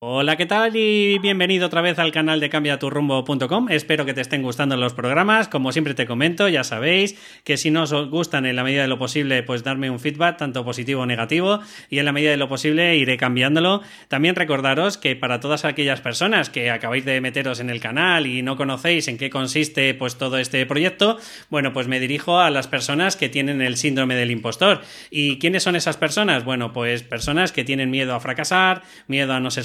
[0.00, 0.76] Hola, ¿qué tal?
[0.76, 3.68] Y bienvenido otra vez al canal de cambiaturrumbo.com.
[3.68, 5.48] Espero que te estén gustando los programas.
[5.48, 8.86] Como siempre te comento, ya sabéis que si no os gustan en la medida de
[8.86, 11.58] lo posible, pues darme un feedback, tanto positivo o negativo,
[11.90, 13.82] y en la medida de lo posible iré cambiándolo.
[14.06, 18.42] También recordaros que para todas aquellas personas que acabáis de meteros en el canal y
[18.42, 21.18] no conocéis en qué consiste pues todo este proyecto,
[21.50, 24.80] bueno, pues me dirijo a las personas que tienen el síndrome del impostor.
[25.10, 26.44] ¿Y quiénes son esas personas?
[26.44, 29.64] Bueno, pues personas que tienen miedo a fracasar, miedo a no ser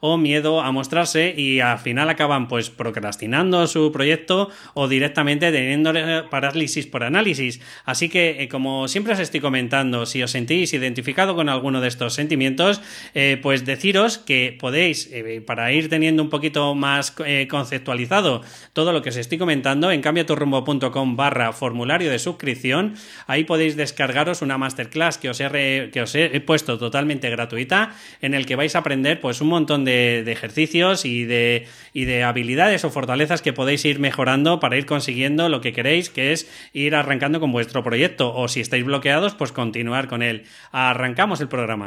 [0.00, 5.92] o miedo a mostrarse y al final acaban pues procrastinando su proyecto o directamente teniendo
[6.30, 7.60] parálisis por análisis.
[7.84, 11.88] Así que eh, como siempre os estoy comentando, si os sentís identificado con alguno de
[11.88, 12.80] estos sentimientos,
[13.14, 17.14] eh, pues deciros que podéis, eh, para ir teniendo un poquito más
[17.48, 22.94] conceptualizado todo lo que os estoy comentando, en cambiaturrumbo.com barra formulario de suscripción,
[23.26, 28.46] ahí podéis descargaros una masterclass que os que os he puesto totalmente gratuita en el
[28.46, 32.90] que vais a aprender pues un montón de, ejercicios y de, y de habilidades o
[32.90, 37.40] fortalezas que podéis ir mejorando para ir consiguiendo lo que queréis, que es ir arrancando
[37.40, 38.34] con vuestro proyecto.
[38.34, 40.44] O si estáis bloqueados, pues continuar con él.
[40.72, 41.86] Arrancamos el programa.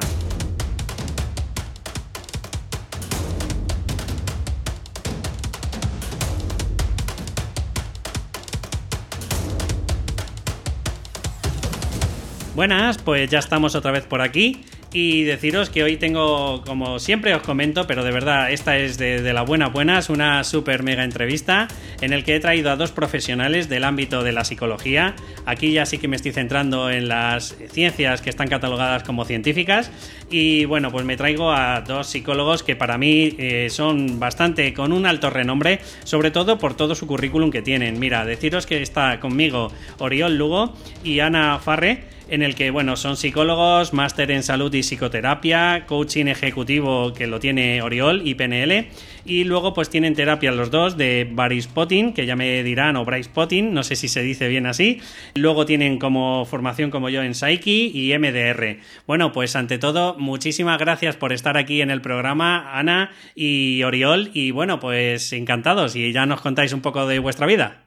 [12.56, 17.36] Buenas, pues ya estamos otra vez por aquí y deciros que hoy tengo, como siempre
[17.36, 21.04] os comento, pero de verdad, esta es de, la buena buena, es una super mega
[21.04, 21.68] entrevista
[22.02, 25.16] en el que he traído a dos profesionales del ámbito de la psicología.
[25.46, 29.92] Aquí ya sí que me estoy centrando en las ciencias que están catalogadas como científicas.
[30.30, 34.92] Y bueno, pues me traigo a dos psicólogos que para mí eh, son bastante con
[34.92, 38.00] un alto renombre, sobre todo por todo su currículum que tienen.
[38.00, 43.18] Mira, deciros que está conmigo Oriol Lugo y Ana Farre en el que, bueno, son
[43.18, 48.88] psicólogos, máster en salud y psicoterapia, coaching ejecutivo que lo tiene Oriol y PNL,
[49.26, 53.06] y luego pues tienen terapia los dos de Baris Potting, que ya me dirán, o
[53.06, 55.00] Bryce Potting, no sé si se dice bien así,
[55.36, 58.78] luego tienen como formación como yo en Psyche y MDR.
[59.06, 64.32] Bueno, pues ante todo, muchísimas gracias por estar aquí en el programa, Ana y Oriol,
[64.34, 67.87] y bueno, pues encantados, y ya nos contáis un poco de vuestra vida.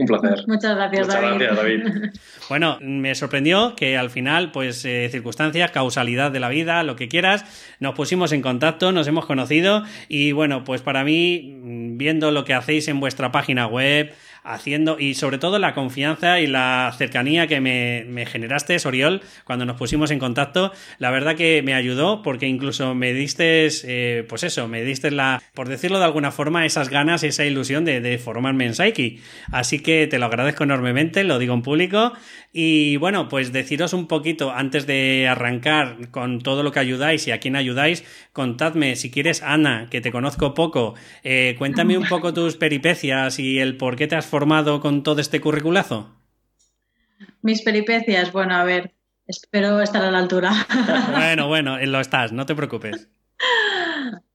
[0.00, 0.44] Un placer.
[0.46, 1.80] Muchas gracias, David.
[2.48, 7.06] Bueno, me sorprendió que al final, pues eh, circunstancias, causalidad de la vida, lo que
[7.06, 7.44] quieras,
[7.78, 12.44] nos pusimos en contacto, nos hemos conocido y bueno, pues para mí, mm, viendo lo
[12.44, 14.12] que hacéis en vuestra página web,
[14.42, 19.64] haciendo y sobre todo la confianza y la cercanía que me, me generaste, Oriol, cuando
[19.64, 24.42] nos pusimos en contacto, la verdad que me ayudó porque incluso me diste, eh, pues
[24.44, 28.18] eso, me diste la, por decirlo de alguna forma, esas ganas, esa ilusión de, de
[28.18, 29.18] formarme en Psyche.
[29.52, 32.12] Así que te lo agradezco enormemente, lo digo en público.
[32.52, 37.30] Y bueno, pues deciros un poquito antes de arrancar con todo lo que ayudáis y
[37.30, 42.34] a quién ayudáis, contadme si quieres, Ana, que te conozco poco, eh, cuéntame un poco
[42.34, 46.08] tus peripecias y el por qué te has formado con todo este curriculazo?
[47.42, 48.94] Mis peripecias, bueno, a ver,
[49.26, 50.52] espero estar a la altura.
[51.12, 53.08] bueno, bueno, lo estás, no te preocupes.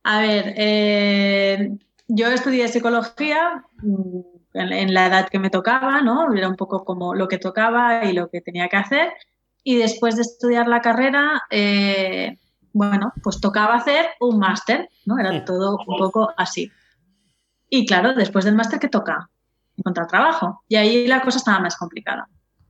[0.03, 4.19] A ver, eh, yo estudié psicología mm,
[4.53, 6.31] en, la edad que me tocaba, ¿no?
[6.33, 9.13] Era un poco como lo que tocaba y lo que tenía que hacer.
[9.63, 12.38] Y después de estudiar la carrera, eh,
[12.72, 15.17] bueno, pues tocaba hacer un máster, ¿no?
[15.17, 15.45] Era mm.
[15.45, 16.72] todo un poco así.
[17.69, 19.29] Y claro, después del máster, ¿qué toca?
[19.78, 20.63] Encontrar trabajo.
[20.68, 22.28] Y ahí la cosa estaba más complicada.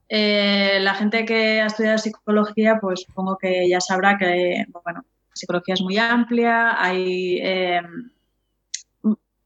[0.08, 5.74] Eh, la gente que ha estudiado psicología, pues supongo que ya sabrá que, bueno, psicología
[5.74, 7.82] es muy amplia, hay eh,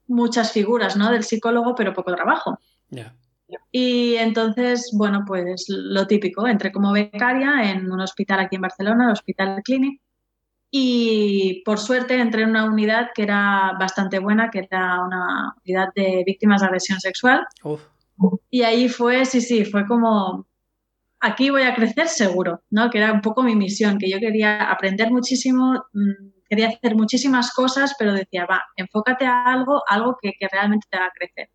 [0.07, 1.11] muchas figuras ¿no?
[1.11, 2.59] del psicólogo, pero poco trabajo.
[3.71, 9.05] Y entonces, bueno, pues lo típico, entré como becaria en un hospital aquí en Barcelona,
[9.05, 10.01] el Hospital Clinic,
[10.71, 15.89] y por suerte entré en una unidad que era bastante buena, que era una unidad
[15.95, 17.45] de víctimas de agresión sexual.
[18.49, 20.47] Y ahí fue, sí, sí, fue como,
[21.19, 22.89] aquí voy a crecer seguro, ¿no?
[22.89, 27.51] Que era un poco mi misión, que yo quería aprender muchísimo, mm, quería hacer muchísimas
[27.53, 31.49] cosas, pero decía, va, enfócate a algo, algo que, que realmente te haga crecer.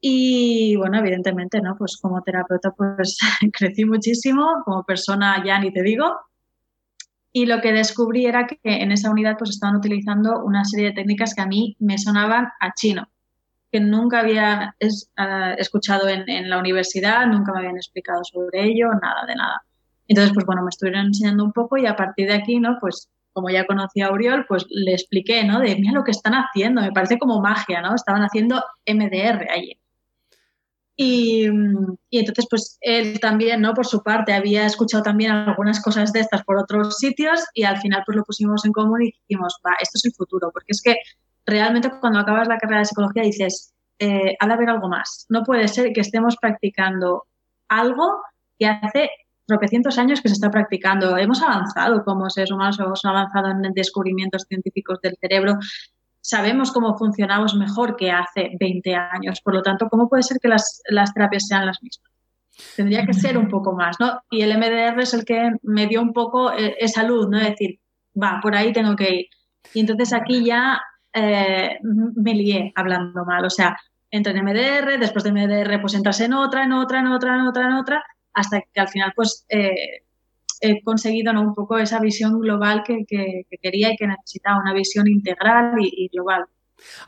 [0.00, 1.76] Y bueno, evidentemente, ¿no?
[1.78, 3.16] Pues como terapeuta, pues
[3.52, 6.14] crecí muchísimo, como persona ya ni te digo,
[7.36, 10.92] y lo que descubrí era que en esa unidad pues estaban utilizando una serie de
[10.92, 13.08] técnicas que a mí me sonaban a chino,
[13.72, 14.76] que nunca había
[15.16, 19.64] ah, escuchado en, la universidad, nunca me habían explicado sobre ello, nada de nada.
[20.06, 22.78] Entonces, pues bueno, me estuvieron enseñando un poco y a partir de aquí, ¿no?
[22.80, 25.58] Pues como ya conocía a Uriol, pues le expliqué, ¿no?
[25.58, 27.96] De, mira lo que están haciendo, me parece como magia, ¿no?
[27.96, 29.76] Estaban haciendo MDR allí.
[30.96, 31.46] Y,
[32.10, 33.74] entonces, pues él también, ¿no?
[33.74, 37.78] Por su parte, había escuchado también algunas cosas de estas por otros sitios y al
[37.78, 40.82] final pues lo pusimos en común y dijimos, va, esto es el futuro, porque es
[40.82, 40.96] que
[41.44, 45.26] realmente cuando acabas la carrera de psicología dices, eh, ha de haber algo más.
[45.28, 47.24] No puede ser que estemos practicando
[47.68, 48.22] algo
[48.58, 49.10] que hace
[49.46, 51.18] tropecientos años que se está practicando.
[51.18, 55.58] Hemos avanzado como seres humanos, hemos avanzado en descubrimientos científicos del cerebro,
[56.24, 59.42] sabemos cómo funcionamos mejor que hace 20 años.
[59.42, 60.82] Por lo tanto, ¿cómo puede ser que las,
[61.14, 62.10] terapias sean las mismas?
[62.76, 64.22] Tendría que ser un poco más, ¿no?
[64.30, 67.36] Y el MDR es el que me dio un poco eh, esa luz, ¿no?
[67.38, 67.78] Es decir,
[68.20, 69.26] va, por ahí tengo que ir.
[69.74, 70.80] Y entonces aquí ya
[71.12, 73.44] eh, me lié hablando mal.
[73.44, 73.76] O sea,
[74.10, 77.42] entré en MDR, después de MDR pues entras en otra, en otra, en otra, en
[77.42, 80.03] otra, en otra, hasta que al final pues eh,
[80.64, 81.42] he conseguido ¿no?
[81.42, 83.04] un poco esa visión global que,
[83.62, 86.44] quería y que necesitaba, una visión integral y, global.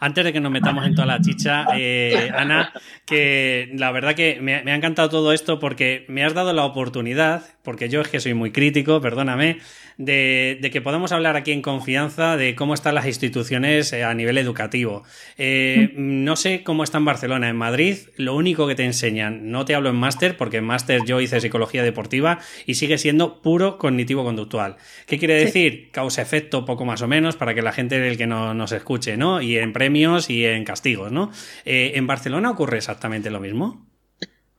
[0.01, 2.73] Antes de que nos metamos en toda la chicha, eh, Ana,
[3.05, 6.65] que la verdad que me, me, ha encantado todo esto porque me has dado la
[6.65, 9.59] oportunidad, porque yo es que soy muy crítico, perdóname,
[9.99, 14.39] de, que podamos hablar aquí en confianza de cómo están las instituciones eh, a nivel
[14.39, 15.05] educativo.
[15.39, 17.49] Eh, no sé cómo está en Barcelona.
[17.49, 21.03] En Madrid, lo único que te enseñan, no te hablo en máster, porque en máster
[21.07, 24.77] yo hice psicología deportiva y sigue siendo puro cognitivo-conductual.
[25.07, 25.91] ¿Qué quiere decir?
[25.93, 29.41] Causa-efecto, poco más o menos, para que la gente del que no, nos escuche, ¿no?
[29.41, 31.31] Y en premios y en castigos, ¿no?
[31.65, 33.87] Eh, ¿En Barcelona ocurre exactamente lo mismo?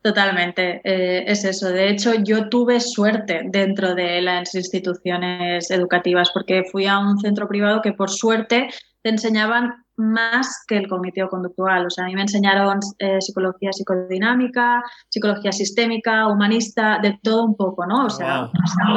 [0.01, 1.69] Totalmente, eh, es eso.
[1.69, 7.47] De hecho, yo tuve suerte dentro de las instituciones educativas porque fui a un centro
[7.47, 8.69] privado que por suerte
[9.01, 11.87] te enseñaban más que el cognitivo conductual.
[11.87, 17.57] O sea, a mí me enseñaron eh, psicología psicodinámica, psicología sistémica, humanista, de todo un
[17.57, 18.05] poco, ¿no?
[18.05, 18.49] O sea,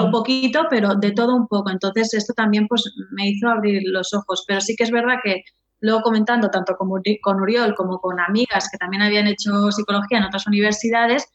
[0.02, 1.70] un poquito, pero de todo un poco.
[1.70, 4.44] Entonces, esto también pues me hizo abrir los ojos.
[4.46, 5.42] Pero sí que es verdad que
[5.80, 6.90] luego comentando tanto con,
[7.22, 11.26] con Uriol como con amigas que también habían hecho psicología en otras universidades,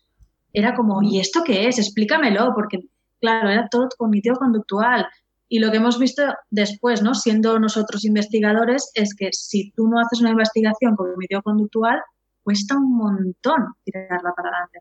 [0.54, 1.80] era como, ¿y esto qué es?
[1.80, 2.80] Explícamelo, porque
[3.20, 5.08] claro, era todo cognitivo conductual.
[5.48, 7.14] Y lo que hemos visto después, ¿no?
[7.14, 12.02] siendo nosotros investigadores, es que si tú no haces una investigación cognitivo conductual,
[12.44, 14.80] cuesta un montón tirarla para adelante.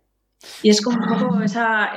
[0.63, 1.91] Y es como un poco esa,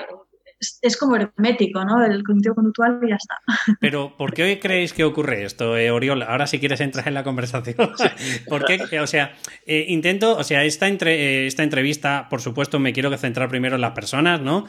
[0.81, 2.03] es, como hermético, ¿no?
[2.03, 3.35] El cognitivo conductual y ya está.
[3.79, 6.23] Pero, ¿por qué creéis que ocurre esto, eh, Oriol?
[6.23, 7.75] Ahora si quieres entrar en la conversación.
[8.47, 8.99] ¿Por qué?
[8.99, 13.15] O sea, eh, intento, o sea, esta, entre, eh, esta entrevista, por supuesto, me quiero
[13.17, 14.65] centrar primero en las personas, ¿no?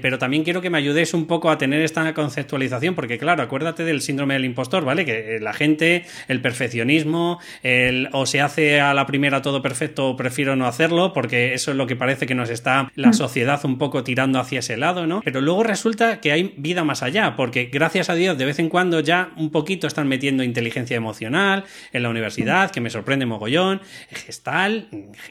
[0.00, 3.84] pero también quiero que me ayudes un poco a tener esta conceptualización, porque claro, acuérdate
[3.84, 5.04] del síndrome del impostor, ¿vale?
[5.04, 10.16] Que la gente, el perfeccionismo, el o se hace a la primera todo perfecto o
[10.16, 13.14] prefiero no hacerlo, porque eso es lo que parece que nos está la mm.
[13.14, 15.22] sociedad un poco tirando hacia ese lado, ¿no?
[15.31, 18.68] pero luego resulta que hay vida más allá, porque gracias a Dios de vez en
[18.68, 23.80] cuando ya un poquito están metiendo inteligencia emocional en la universidad, que me sorprende mogollón,
[24.10, 24.88] gestal,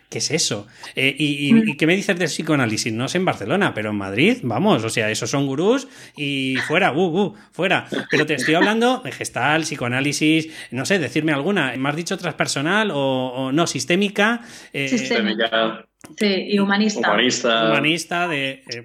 [0.09, 0.67] ¿qué es eso?
[0.95, 2.93] Eh, y, qué me dices del psicoanálisis?
[2.93, 6.91] No sé en Barcelona, pero en Madrid, vamos, o sea, esos son gurús y fuera,
[6.91, 7.87] uh, uh, fuera.
[8.09, 11.73] Pero te estoy hablando de gestal, psicoanálisis, no sé, decirme alguna.
[11.77, 14.41] ¿Me has dicho transpersonal o, no, sistémica?
[14.73, 15.85] Eh, sistémica.
[16.17, 17.09] Sí, y humanista.
[17.09, 17.69] Humanista.
[17.69, 18.63] Humanista, de.
[18.67, 18.83] Eh,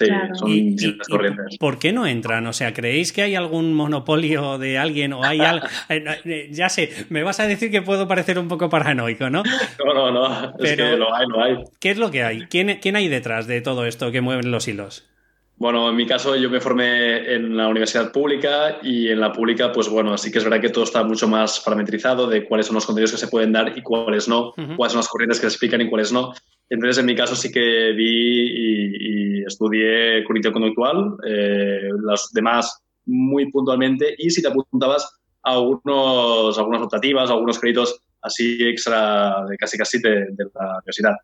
[0.00, 1.58] Sí, son corrientes.
[1.58, 2.46] ¿Por qué no entran?
[2.46, 5.66] O sea, ¿creéis que hay algún monopolio de alguien o hay algo?
[5.90, 9.42] Eh, ya sé, me vas a decir que puedo parecer un poco paranoico, ¿no?
[9.84, 10.54] No, no, no.
[10.58, 11.56] es que lo hay, lo hay.
[11.80, 12.46] ¿Qué es lo que hay?
[12.46, 15.10] ¿Quién, ¿Quién hay detrás de todo esto que mueven los hilos?
[15.56, 19.70] Bueno, en mi caso yo me formé en la universidad pública y en la pública,
[19.72, 22.76] pues bueno, sí que es verdad que todo está mucho más parametrizado de cuáles son
[22.76, 25.54] los contenidos que se pueden dar y cuáles no, cuáles son las corrientes que se
[25.54, 26.32] explican y cuáles no.
[26.70, 33.50] Entonces, en mi caso sí que vi y, estudié cognitivo conductual, eh, los demás muy
[33.50, 39.76] puntualmente, y si te apuntabas a algunos, algunas optativas, algunos créditos así extra de casi
[39.76, 41.16] casi de, la universidad.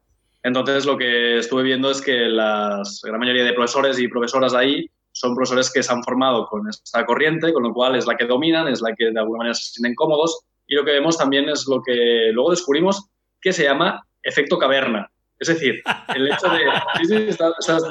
[0.42, 4.90] Entonces, lo que estuve viendo es que la gran mayoría de profesores y profesoras ahí
[5.12, 8.26] son profesores que se han formado con esta corriente, con lo cual es la que
[8.26, 11.48] dominan, es la que de alguna manera se sienten cómodos, y lo que vemos también
[11.48, 13.08] es lo que luego descubrimos
[13.40, 15.08] que se llama efecto caverna.
[15.38, 15.82] Es decir,
[16.14, 16.60] el hecho de.
[17.06, 17.38] Sí, sí,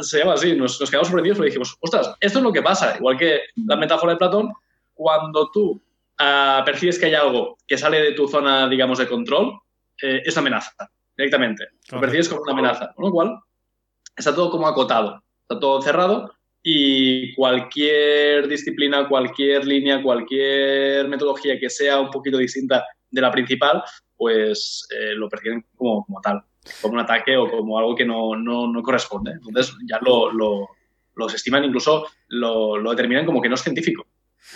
[0.01, 0.55] se llama así.
[0.55, 2.97] Nos, quedamos sorprendidos porque dijimos, ostras, esto es lo que pasa.
[2.97, 4.51] Igual que la metáfora de Platón,
[4.93, 5.81] cuando tú
[6.19, 9.59] uh, percibes que hay algo que sale de tu zona, digamos, de control,
[10.01, 10.73] eh, es amenaza,
[11.15, 11.65] directamente.
[11.91, 12.93] Lo percibes como una amenaza.
[12.95, 13.39] Con lo cual,
[14.15, 16.33] está todo como acotado, está todo cerrado
[16.63, 23.83] y cualquier disciplina, cualquier línea, cualquier metodología que sea un poquito distinta de la principal,
[24.17, 26.43] pues eh, lo perciben como, como tal
[26.81, 29.31] como un ataque o como algo que no, no, corresponde.
[29.31, 34.05] Entonces ya lo, lo, estiman, incluso lo, lo, determinan como que no es científico.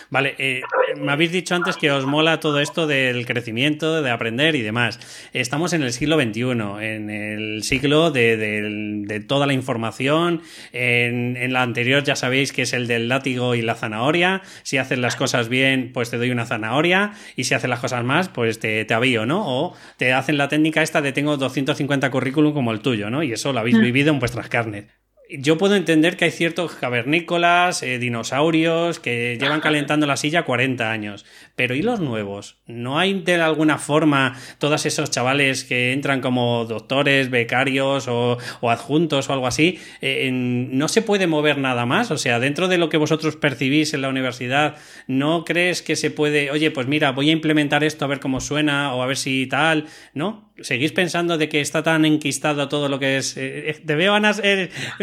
[0.09, 0.61] Vale, eh,
[0.97, 4.99] me habéis dicho antes que os mola todo esto del crecimiento, de aprender y demás.
[5.33, 6.41] Estamos en el siglo XXI,
[6.81, 10.41] en el siglo de, toda la información.
[10.71, 14.41] En, la anterior ya sabéis que es el del látigo y la zanahoria.
[14.63, 17.13] Si haces las cosas bien, pues te doy una zanahoria.
[17.35, 19.43] Y si haces las cosas más, pues te, te avío, ¿no?
[19.45, 23.23] O te hacen la técnica esta de tengo 250 currículum como el tuyo, ¿no?
[23.23, 23.81] Y eso lo habéis mm.
[23.81, 24.85] vivido en vuestras carnes
[25.29, 30.91] yo puedo entender que hay ciertos cavernícolas, eh, dinosaurios que llevan calentando la silla 40
[30.91, 31.25] años.
[31.59, 32.55] Pero ¿y los nuevos?
[32.67, 39.29] ¿No hay de alguna forma todos esos chavales que entran como doctores, becarios o, adjuntos
[39.29, 39.77] o algo así?
[39.99, 42.11] Eh, ¿No se puede mover nada más?
[42.11, 46.11] O sea, dentro de lo que vosotros percibís en la universidad, ¿no crees que se
[46.11, 49.17] puede, oye, pues mira, voy a implementar esto a ver cómo suena o a ver
[49.17, 50.49] si tal, ¿no?
[50.61, 53.35] ¿Seguís pensando de que está tan enquistado todo lo que es?
[53.37, 54.33] Eh, te veo, Ana,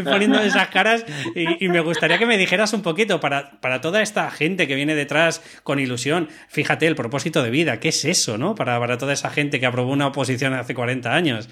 [0.04, 4.30] poniendo esas caras y, me gustaría que me dijeras un poquito para, para toda esta
[4.30, 6.28] gente que viene detrás con ilusión.
[6.48, 8.54] Fíjate, el propósito de vida, ¿qué es eso, no?
[8.54, 11.48] Para, para toda esa gente que aprobó una oposición hace 40 años.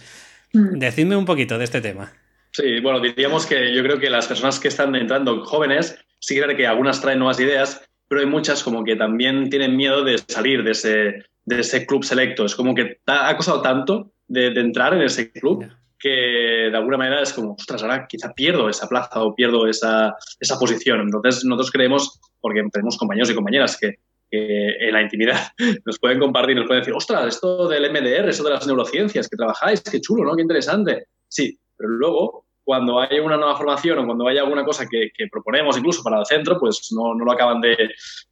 [0.52, 0.78] Mm.
[0.78, 2.12] Decidme un poquito de este tema.
[2.52, 6.66] Sí, bueno, diríamos que yo creo que las personas que están entrando jóvenes, sí que
[6.66, 10.70] algunas traen nuevas ideas, pero hay muchas como que también tienen miedo de salir de
[10.70, 12.44] ese, de ese club selecto.
[12.44, 15.66] Es como que ha costado tanto de, entrar en ese club
[15.98, 20.14] que de alguna manera es como, ostras, ahora quizá pierdo esa plaza o pierdo esa,
[20.38, 21.00] esa posición.
[21.00, 23.98] Entonces nosotros creemos, porque tenemos compañeros y compañeras que,
[24.36, 25.38] en la intimidad
[25.84, 29.36] nos pueden compartir, nos pueden decir, ostras, esto del MDR, eso de las neurociencias que
[29.36, 30.36] trabajáis, qué chulo, ¿no?
[30.36, 31.06] Qué interesante.
[31.28, 35.76] Sí, pero luego cuando hay una nueva formación o cuando hay alguna cosa que, proponemos
[35.76, 37.90] incluso para el centro, pues no, no lo acaban de,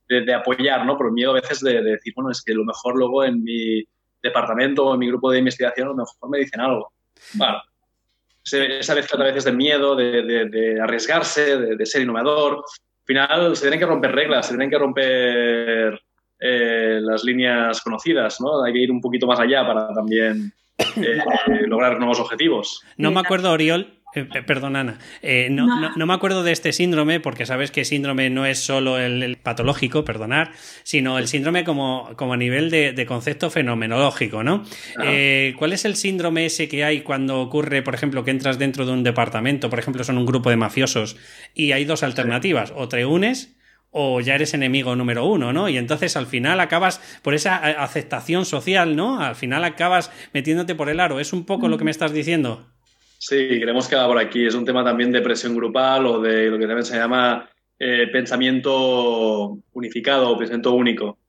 [0.08, 0.96] de, apoyar, ¿no?
[0.96, 3.84] Por miedo a veces de, decir, bueno, es que lo mejor luego en mi
[4.22, 6.92] departamento o en mi grupo de investigación a lo mejor me dicen algo.
[7.34, 7.58] Bueno,
[8.44, 12.64] esa vez a veces de miedo, de, arriesgarse, de, ser innovador.
[13.02, 16.00] Al final se tienen que romper reglas, se tienen que romper
[16.38, 18.62] eh, las líneas conocidas, ¿no?
[18.62, 20.52] Hay que ir un poquito más allá para también
[20.96, 21.18] eh,
[21.66, 22.82] lograr nuevos objetivos.
[22.96, 24.98] No me acuerdo, Oriol, eh, perdón, Ana.
[25.22, 25.66] Eh, no,
[26.06, 30.52] me acuerdo de este síndrome porque sabes que síndrome no es solo el, patológico, perdonar,
[30.82, 34.64] sino el síndrome como, como a nivel de, concepto fenomenológico, ¿no?
[35.02, 38.86] Eh, ¿Cuál es el síndrome ese que hay cuando ocurre, por ejemplo, que entras dentro
[38.86, 41.16] de un departamento, por ejemplo, son un grupo de mafiosos
[41.54, 43.56] y hay dos alternativas, o te unes
[43.92, 45.68] o ya eres enemigo número uno, ¿no?
[45.68, 49.20] Y entonces al final acabas por esa aceptación social, ¿no?
[49.20, 51.20] Al final acabas metiéndote por el aro.
[51.20, 52.72] ¿Es un poco lo que me estás diciendo?
[53.24, 54.44] Sí, creemos que va por aquí.
[54.44, 57.48] Es un tema también de presión grupal o de lo que también se llama
[57.78, 61.20] eh, pensamiento unificado o pensamiento único,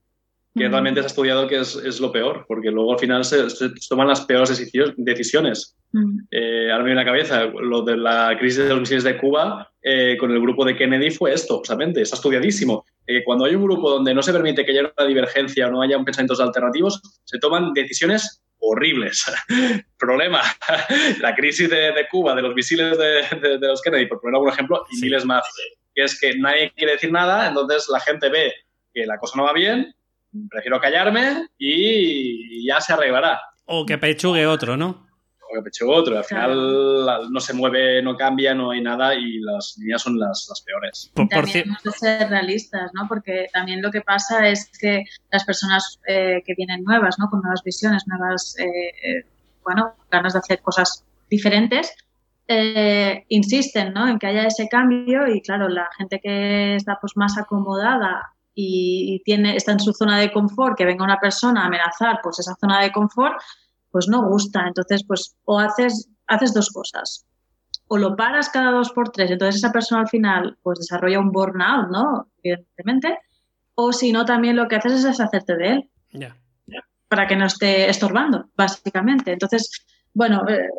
[0.55, 3.45] que realmente se ha estudiado que es, lo peor, porque luego al final se,
[3.87, 5.77] toman las peores decisiones.
[6.31, 9.19] Eh, ahora me viene a la cabeza lo de la crisis de los misiles de
[9.19, 12.87] Cuba eh, con el grupo de Kennedy fue esto, justamente, está estudiadísimo.
[13.23, 16.03] cuando hay un grupo donde no se permite que haya una divergencia o no haya
[16.03, 19.23] pensamientos alternativos, se toman decisiones horribles.
[19.97, 20.41] Problema,
[21.19, 25.01] la crisis de, Cuba, de los misiles de, los Kennedy, por poner algún ejemplo, y
[25.01, 25.43] miles más,
[25.95, 28.53] es que nadie quiere decir nada, entonces la gente ve
[28.93, 29.93] que la cosa no va bien,
[30.49, 33.41] prefiero callarme y ya se arreglará.
[33.65, 35.07] O que pechugue otro, ¿no?
[35.53, 36.17] Que pecho otro.
[36.17, 40.63] Al final no se mueve, no cambia, no hay nada y las líneas son las,
[40.65, 41.11] peores.
[41.13, 43.07] Por, también hemos de ser realistas, ¿no?
[43.07, 47.29] Porque también lo que pasa es que las personas eh, que vienen nuevas, ¿no?
[47.29, 49.25] Con nuevas visiones, nuevas, eh, eh,
[49.63, 51.93] bueno, ganas de hacer cosas diferentes,
[53.29, 54.07] insisten, ¿no?
[54.07, 59.21] En que haya ese cambio y claro, la gente que está pues más acomodada y
[59.23, 62.55] tiene, está en su zona de confort, que venga una persona a amenazar pues esa
[62.55, 63.41] zona de confort,
[63.93, 64.65] pues no gusta.
[64.67, 67.25] Entonces, pues o haces, haces dos cosas.
[67.87, 71.31] O lo paras cada dos por tres, entonces esa persona al final pues desarrolla un
[71.31, 72.27] burnout, ¿no?
[72.41, 73.19] Evidentemente.
[73.75, 75.89] O si no, también lo que haces es deshacerte de él.
[77.07, 79.33] Para que no esté estorbando, básicamente.
[79.33, 79.69] Entonces,
[80.13, 80.69] bueno, eh,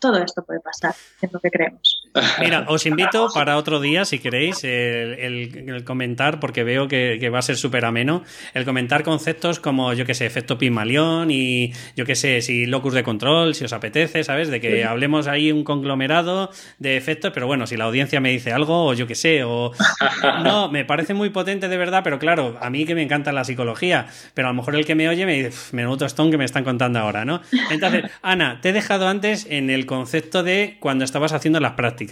[0.00, 2.03] todo esto puede pasar, es lo que creemos.
[2.40, 7.42] Mira, os invito para otro día, si queréis, el, comentar, porque veo que, va a
[7.42, 8.22] ser súper ameno,
[8.54, 12.94] el comentar conceptos como, yo que sé, efecto Pygmalion y yo que sé, si locus
[12.94, 14.48] de control, si os apetece, ¿sabes?
[14.48, 18.52] De que hablemos ahí un conglomerado de efectos, pero bueno, si la audiencia me dice
[18.52, 19.72] algo, o yo que sé, o...
[20.44, 23.44] No, me parece muy potente de verdad, pero claro, a mí que me encanta la
[23.44, 26.44] psicología, pero a lo mejor el que me oye me dice, menudo tostón que me
[26.44, 27.40] están contando ahora, ¿no?
[27.70, 32.03] Entonces, Ana, te he dejado antes en el concepto de cuando estabas haciendo las prácticas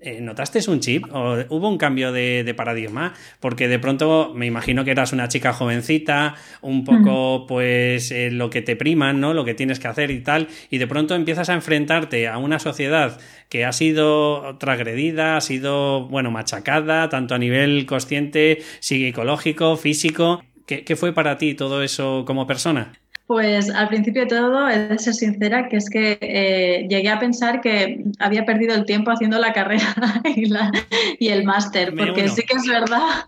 [0.00, 3.14] eh, ¿notaste un chip o hubo un cambio de, paradigma?
[3.40, 8.50] Porque de pronto me imagino que eras una chica jovencita, un poco pues eh, lo
[8.50, 9.34] que te priman, ¿no?
[9.34, 12.58] Lo que tienes que hacer y tal, y de pronto empiezas a enfrentarte a una
[12.58, 20.42] sociedad que ha sido transgredida, ha sido, bueno, machacada, tanto a nivel consciente, psicológico, físico.
[20.66, 22.92] ¿Qué, fue para ti todo eso como persona?
[23.32, 27.18] Pues al principio de todo, he de ser sincera, que es que eh, llegué a
[27.18, 29.86] pensar que había perdido el tiempo haciendo la carrera
[31.18, 33.24] y, el máster, porque sí que es verdad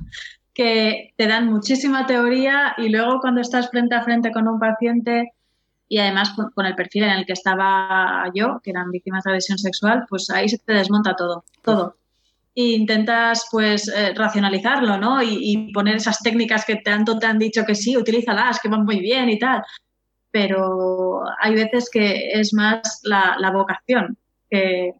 [0.52, 5.32] que te dan muchísima teoría y luego cuando estás frente a frente con un paciente
[5.88, 9.56] y además con, el perfil en el que estaba yo, que eran víctimas de agresión
[9.56, 11.96] sexual, pues ahí se te desmonta todo, todo.
[12.54, 15.22] E intentas pues eh, racionalizarlo, ¿no?
[15.22, 19.00] Y, poner esas técnicas que tanto te han dicho que sí, utilízalas, que van muy
[19.00, 19.62] bien y tal.
[20.34, 24.18] Pero hay veces que es más la, vocación
[24.50, 24.92] que,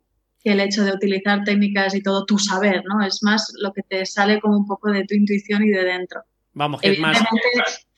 [0.44, 3.04] el hecho de utilizar técnicas y todo tu saber, ¿no?
[3.04, 6.22] Es más lo que te sale como un poco de tu intuición y de dentro.
[6.52, 7.18] Vamos, que es más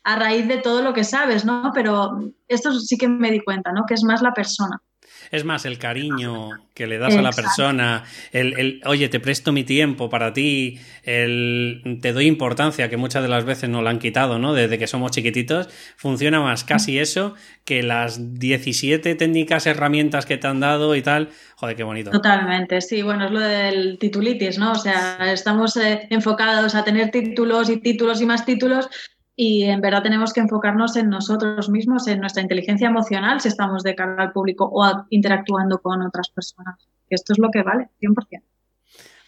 [0.05, 1.73] a raíz de todo lo que sabes, ¿no?
[1.75, 3.85] Pero esto sí que me di cuenta, ¿no?
[3.87, 4.81] Que es más la persona.
[5.31, 9.65] Es más el cariño que le das a la persona, el, oye, te presto mi
[9.65, 13.99] tiempo para ti, el te doy importancia, que muchas de las veces nos lo han
[13.99, 14.53] quitado, ¿no?
[14.53, 20.47] Desde que somos chiquititos, funciona más casi eso que las 17 técnicas, herramientas que te
[20.47, 21.31] han dado y tal.
[21.57, 22.11] Joder, qué bonito.
[22.11, 24.73] Totalmente, sí, bueno, es lo del titulitis, ¿no?
[24.73, 28.89] O sea, estamos eh, enfocados a tener títulos y títulos y más títulos,
[29.37, 33.83] y en verdad tenemos que enfocarnos en nosotros mismos, en nuestra inteligencia emocional, si estamos
[33.83, 36.89] de cara al público o interactuando con otras personas.
[37.11, 38.43] Esto es lo que vale, 100%.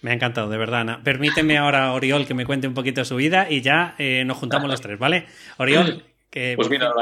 [0.01, 1.03] Me ha encantado, de verdad, Ana.
[1.05, 4.71] Permíteme ahora, Oriol, que me cuente un poquito su vida y ya eh, nos juntamos
[4.71, 5.27] los tres, ¿vale?
[5.59, 6.03] Oriol.
[6.31, 6.55] Que...
[6.57, 6.93] Pues mira,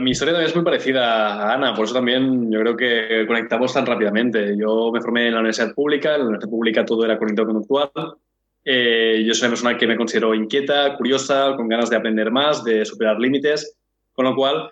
[0.00, 3.74] mi historia también es muy parecida a Ana, por eso también yo creo que conectamos
[3.74, 4.56] tan rápidamente.
[4.56, 7.90] Yo me formé en la universidad pública, en la universidad pública todo era conectado conductual,
[8.64, 12.62] eh, yo soy una persona que me considero inquieta, curiosa, con ganas de aprender más,
[12.62, 13.76] de superar límites,
[14.12, 14.70] con lo cual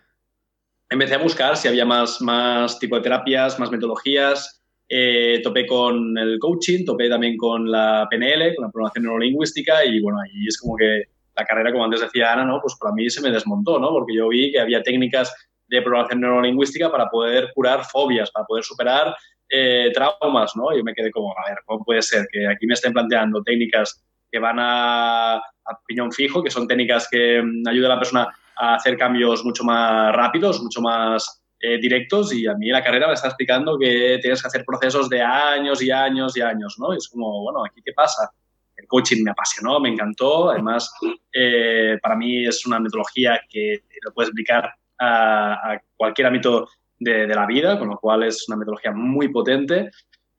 [0.91, 4.63] empecé a buscar si había más, más tipo de terapias, más metodologías.
[4.91, 10.01] Eh, topé con el coaching, topé también con la PNL, con la programación neurolingüística y
[10.01, 11.05] bueno, ahí es como que
[11.37, 12.59] la carrera, como antes decía Ana, ¿no?
[12.61, 13.91] pues para mí se me desmontó, ¿no?
[13.91, 15.35] porque yo vi que había técnicas
[15.69, 19.15] de programación neurolingüística para poder curar fobias, para poder superar
[19.51, 20.77] eh, traumas, ¿no?
[20.77, 24.05] Yo me quedé como, a ver, ¿cómo puede ser que aquí me estén planteando técnicas
[24.31, 28.29] que van a, a piñón fijo, que son técnicas que mm, ayudan a la persona
[28.57, 33.09] a hacer cambios mucho más rápidos, mucho más eh, directos y a mí la carrera
[33.09, 36.93] me está explicando que tienes que hacer procesos de años y años y años, ¿no?
[36.93, 38.31] Y es como, bueno, ¿aquí qué pasa?
[38.77, 40.93] El coaching me apasionó, me encantó, además
[41.33, 46.69] eh, para mí es una metodología que lo puedes explicar a, a cualquier ámbito
[46.99, 49.91] de, la vida, con lo cual es una metodología muy potente.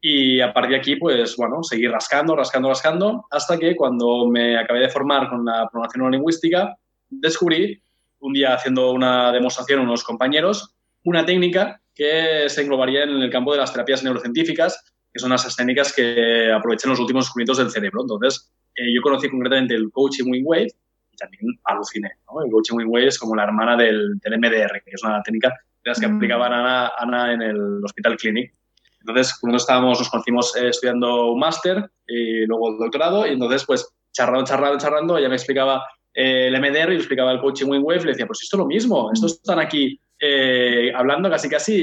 [0.01, 4.57] Y a partir de aquí, pues bueno, seguir rascando, rascando, rascando, hasta que cuando me
[4.57, 6.77] acabé de formar con la programación lingüística,
[7.09, 7.81] descubrí,
[8.19, 13.29] un día haciendo una demostración a unos compañeros, una técnica que se englobaría en el
[13.29, 17.71] campo de las terapias neurocientíficas, que son esas técnicas que aprovechan los últimos descubrimientos del
[17.71, 18.01] cerebro.
[18.01, 20.67] Entonces, eh, yo conocí concretamente el coaching wing wave
[21.11, 22.09] y también aluciné.
[22.43, 25.53] El coaching wing wave es como la hermana del, del MDR, que es una técnica
[25.89, 26.15] las que mm.
[26.15, 28.53] aplicaban Ana, Ana en el Hospital Clinic.
[29.01, 33.65] Entonces, cuando estábamos, nos conocimos eh, estudiando un máster y luego el doctorado, y entonces,
[33.65, 37.67] pues, charrando, charrando, charrando, ella me explicaba eh, el MDR y le explicaba el coaching
[37.67, 41.29] Wing Wave, y le decía, pues esto es lo mismo, estos están aquí eh, hablando
[41.29, 41.81] casi casi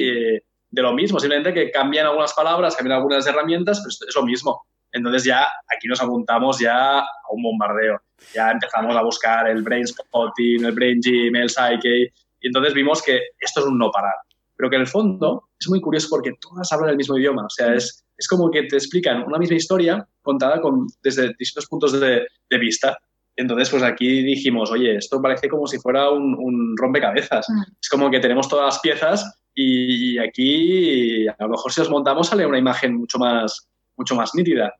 [0.70, 4.66] de lo mismo, simplemente que cambian algunas palabras, cambian algunas herramientas, pero es lo mismo.
[4.92, 8.00] Entonces ya aquí nos apuntamos ya a un bombardeo.
[8.34, 12.12] Ya empezamos a buscar el Brain Spotting, el Brain Gym, el Psyche,
[12.46, 14.14] y entonces vimos que esto es un no parar.
[14.56, 17.44] Pero que en el fondo es muy curioso porque todas hablan el mismo idioma.
[17.44, 21.66] O sea, es, es como que te explican una misma historia contada con, desde distintos
[21.66, 22.96] puntos de, de vista.
[23.34, 27.46] Entonces, pues aquí dijimos, oye, esto parece como si fuera un, un rompecabezas.
[27.50, 27.62] Mm.
[27.82, 32.28] Es como que tenemos todas las piezas y aquí a lo mejor si os montamos
[32.28, 34.72] sale una imagen mucho más, mucho más nítida.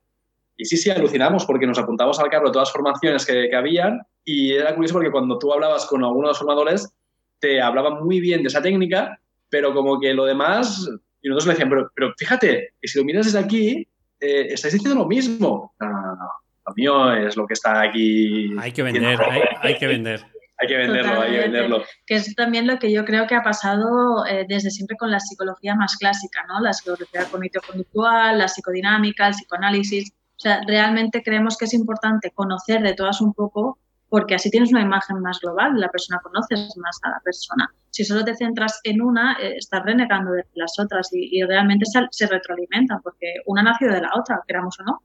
[0.57, 4.03] Y sí, sí, alucinamos porque nos apuntamos al carro todas las formaciones que, que habían
[4.25, 6.96] y era curioso porque cuando tú hablabas con algunos de los formadores,
[7.39, 10.89] te hablaban muy bien de esa técnica, pero como que lo demás,
[11.23, 13.89] y nosotros le decían, pero, pero fíjate, que si lo miras desde aquí,
[14.21, 15.75] eh, estáis diciendo lo mismo.
[15.81, 16.29] No, no, no,
[16.67, 18.55] Lo mío es lo que está aquí.
[18.59, 19.19] Hay que vender,
[19.61, 20.25] hay, que vender.
[20.59, 21.85] Hay que venderlo, hay que venderlo.
[22.07, 25.21] Que es también lo que yo creo que ha pasado eh, desde siempre con la
[25.21, 26.61] psicología más clásica, ¿no?
[26.61, 30.11] La psicología cognitivo-conductual, la psicodinámica, el psicoanálisis.
[30.11, 34.71] O sea, realmente creemos que es importante conocer de todas un poco porque así tienes
[34.71, 37.69] una imagen más global, la persona conoces más a la persona.
[37.91, 42.01] Si solo te centras en una, eh, estás renegando de las otras y, realmente se,
[42.11, 45.03] se, retroalimentan, porque una nació de la otra, queramos o no.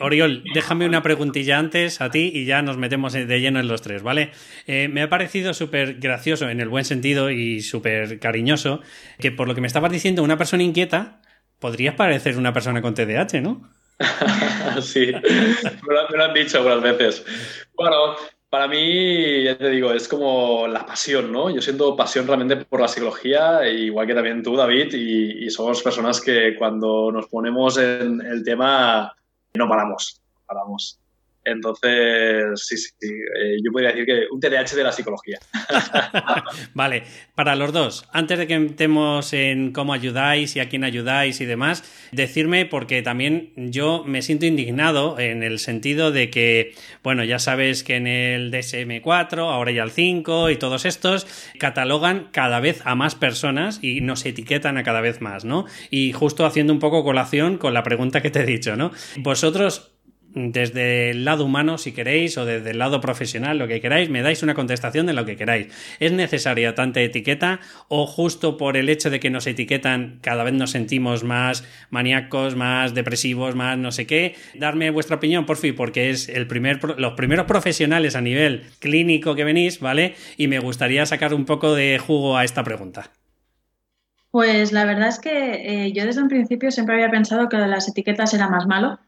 [0.00, 3.82] Oriol, déjame una preguntilla antes a ti y ya nos metemos de lleno en los
[3.82, 4.30] tres, ¿vale?
[4.66, 8.80] Eh, me ha parecido súper gracioso en el buen sentido y súper cariñoso
[9.18, 11.20] que por lo que me estabas diciendo, una persona inquieta
[11.58, 13.68] podría parecer una persona con TDAH, ¿no?
[14.82, 17.24] sí, me lo, han dicho algunas veces.
[17.74, 18.16] Bueno,
[18.48, 21.50] para mí, ya te digo, es como la pasión, ¿no?
[21.50, 26.20] Yo siento pasión realmente por la psicología, igual que también tú, David, y somos personas
[26.20, 29.14] que cuando nos ponemos en el tema
[29.54, 30.98] no paramos, paramos.
[31.50, 35.38] Entonces, sí, sí, eh, yo podría decir que un TDAH de la psicología.
[36.74, 41.40] vale, para los dos, antes de que entremos en cómo ayudáis y a quién ayudáis
[41.40, 47.24] y demás, decirme, porque también yo me siento indignado en el sentido de que, bueno,
[47.24, 51.26] ya sabes que en el DSM4, ahora ya el 5 y todos estos,
[51.58, 55.66] catalogan cada vez a más personas y nos etiquetan a cada vez más, ¿no?
[55.90, 58.90] Y justo haciendo un poco colación con la pregunta que te he dicho, ¿no?
[59.18, 59.92] Vosotros
[60.34, 64.22] desde el lado humano, si queréis, o desde el lado profesional, lo que queráis, me
[64.22, 65.68] dais una contestación de lo que queráis.
[66.00, 70.52] ¿Es necesaria tanta etiqueta o justo por el hecho de que nos etiquetan cada vez
[70.52, 74.36] nos sentimos más maníacos, más depresivos, más no sé qué?
[74.54, 79.34] Darme vuestra opinión, por fin, porque es el primer, los primeros profesionales a nivel clínico
[79.34, 80.14] que venís, ¿vale?
[80.36, 83.10] Y me gustaría sacar un poco de jugo a esta pregunta.
[84.30, 87.88] Pues la verdad es que eh, yo desde un principio siempre había pensado que las
[87.88, 89.00] etiquetas era más malo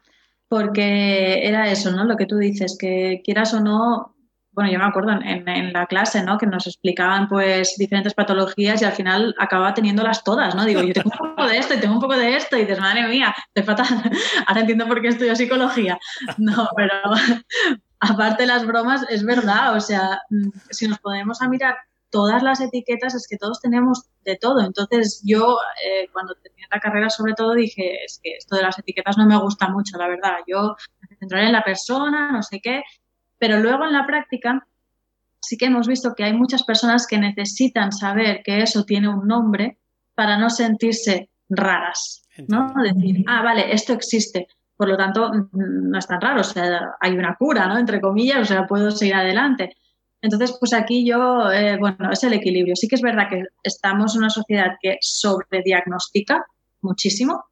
[0.51, 2.03] porque era eso, ¿no?
[2.03, 4.17] Lo que tú dices, que quieras o no,
[4.51, 6.37] bueno, yo me acuerdo en, la clase, ¿no?
[6.37, 10.65] Que nos explicaban pues diferentes patologías y al final acababa teniéndolas todas, ¿no?
[10.65, 12.81] Digo, yo tengo un poco de esto y tengo un poco de esto y dices,
[12.81, 13.85] madre mía, te falta,
[14.45, 15.97] ahora entiendo por qué estudio psicología.
[16.37, 16.95] No, pero
[18.01, 20.19] aparte de las bromas, es verdad, o sea,
[20.69, 21.77] si nos podemos a mirar
[22.09, 24.59] todas las etiquetas, es que todos tenemos de todo.
[24.59, 28.79] Entonces yo, eh, cuando terminé la carrera, sobre todo, dije, es que esto de las
[28.79, 30.37] etiquetas no me gusta mucho, la verdad.
[30.47, 30.75] Yo
[31.09, 32.83] me centraré en la persona, no sé qué,
[33.37, 34.65] pero luego en la práctica
[35.39, 39.27] sí que hemos visto que hay muchas personas que necesitan saber que eso tiene un
[39.27, 39.79] nombre
[40.15, 42.73] para no sentirse raras, ¿no?
[42.83, 44.47] Decir, ah, vale, esto existe.
[44.77, 47.77] Por lo tanto, no es tan raro, o sea, hay una cura, ¿no?
[47.77, 49.75] Entre comillas, o sea, puedo seguir adelante.
[50.21, 52.75] Entonces, pues aquí yo, eh, bueno, es el equilibrio.
[52.75, 56.45] Sí que es verdad que estamos en una sociedad que sobrediagnostica
[56.81, 57.45] muchísimo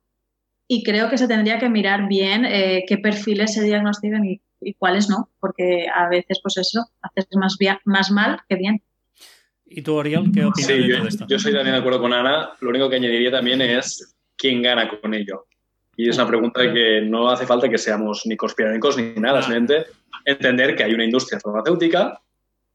[0.68, 4.42] y creo que se tendría que mirar bien eh, qué perfiles se diagnostican y,
[4.78, 8.84] cuáles no, porque a veces, pues eso, haces más, más mal que bien.
[9.66, 11.26] ¿Y tú, Oriol, qué opinas de yo, todo esto?
[11.30, 12.50] Yo soy también de acuerdo con Ana.
[12.60, 15.46] Lo único que añadiría también es quién gana con ello.
[15.96, 19.86] Y es una pregunta que no hace falta que seamos ni conspiranoicos ni nada, simplemente
[20.26, 22.20] entender que hay una industria farmacéutica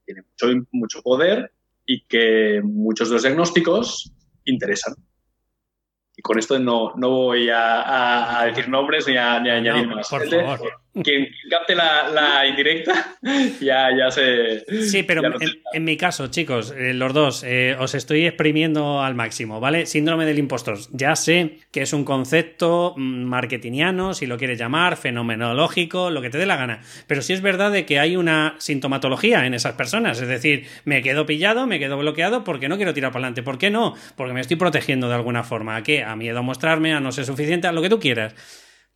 [0.04, 1.52] tiene mucho, mucho poder
[1.86, 4.12] y que muchos de los diagnósticos
[4.44, 4.94] interesan.
[6.16, 10.08] Y con esto no, no voy a, decir nombres ni a, añadir más.
[10.08, 13.16] Por favor quien capte la, indirecta
[13.60, 14.64] ya, ya se.
[14.86, 15.22] Sí, pero
[15.72, 19.86] en, mi caso, chicos, eh, los dos, eh, os estoy exprimiendo al máximo, ¿vale?
[19.86, 20.78] Síndrome del impostor.
[20.92, 26.30] Ya sé que es un concepto mm, marketingiano, si lo quieres llamar, fenomenológico, lo que
[26.30, 26.80] te dé la gana.
[27.06, 30.20] Pero sí es verdad de que hay una sintomatología en esas personas.
[30.20, 33.42] Es decir, me quedo pillado, me quedo bloqueado porque no quiero tirar para adelante.
[33.42, 33.94] ¿Por qué no?
[34.16, 35.76] Porque me estoy protegiendo de alguna forma.
[35.76, 36.04] ¿A qué?
[36.04, 38.34] A miedo a mostrarme, a no ser suficiente, a lo que tú quieras.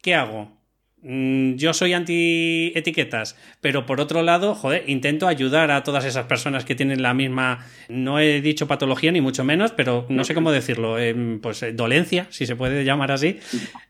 [0.00, 0.57] ¿Qué hago?
[1.02, 6.26] Mm, yo soy anti etiquetas, pero por otro lado, joder, intento ayudar a todas esas
[6.26, 10.34] personas que tienen la misma, no he dicho patología ni mucho menos, pero no sé
[10.34, 13.38] cómo decirlo, em, pues eh, dolencia, si se puede llamar así,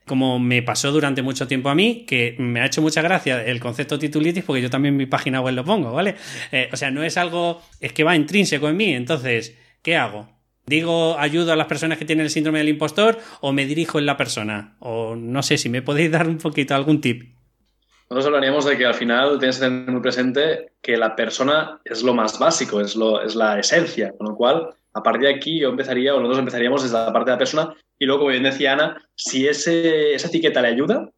[0.04, 3.58] como me pasó durante mucho tiempo a mí, que me ha hecho mucha gracia el
[3.58, 6.14] concepto titulitis, porque yo también en mi página web lo pongo, ¿vale?
[6.52, 10.37] Eh, o sea, no es algo, es que va intrínseco en mí, entonces, ¿qué hago?
[10.68, 14.04] ¿Digo ayudo a las personas que tienen el síndrome del impostor o me dirijo en
[14.04, 14.76] la persona?
[14.80, 17.34] O no sé si me podéis dar un poquito algún tip.
[18.10, 22.02] Nosotros hablaríamos de que al final tienes que tener muy presente que la persona es
[22.02, 25.58] lo más básico, es, lo, es la esencia, con lo cual a partir de aquí
[25.58, 28.42] yo empezaría, o nosotros empezaríamos desde la parte de la persona y luego, como bien
[28.42, 31.10] decía Ana, si ese, esa etiqueta le ayuda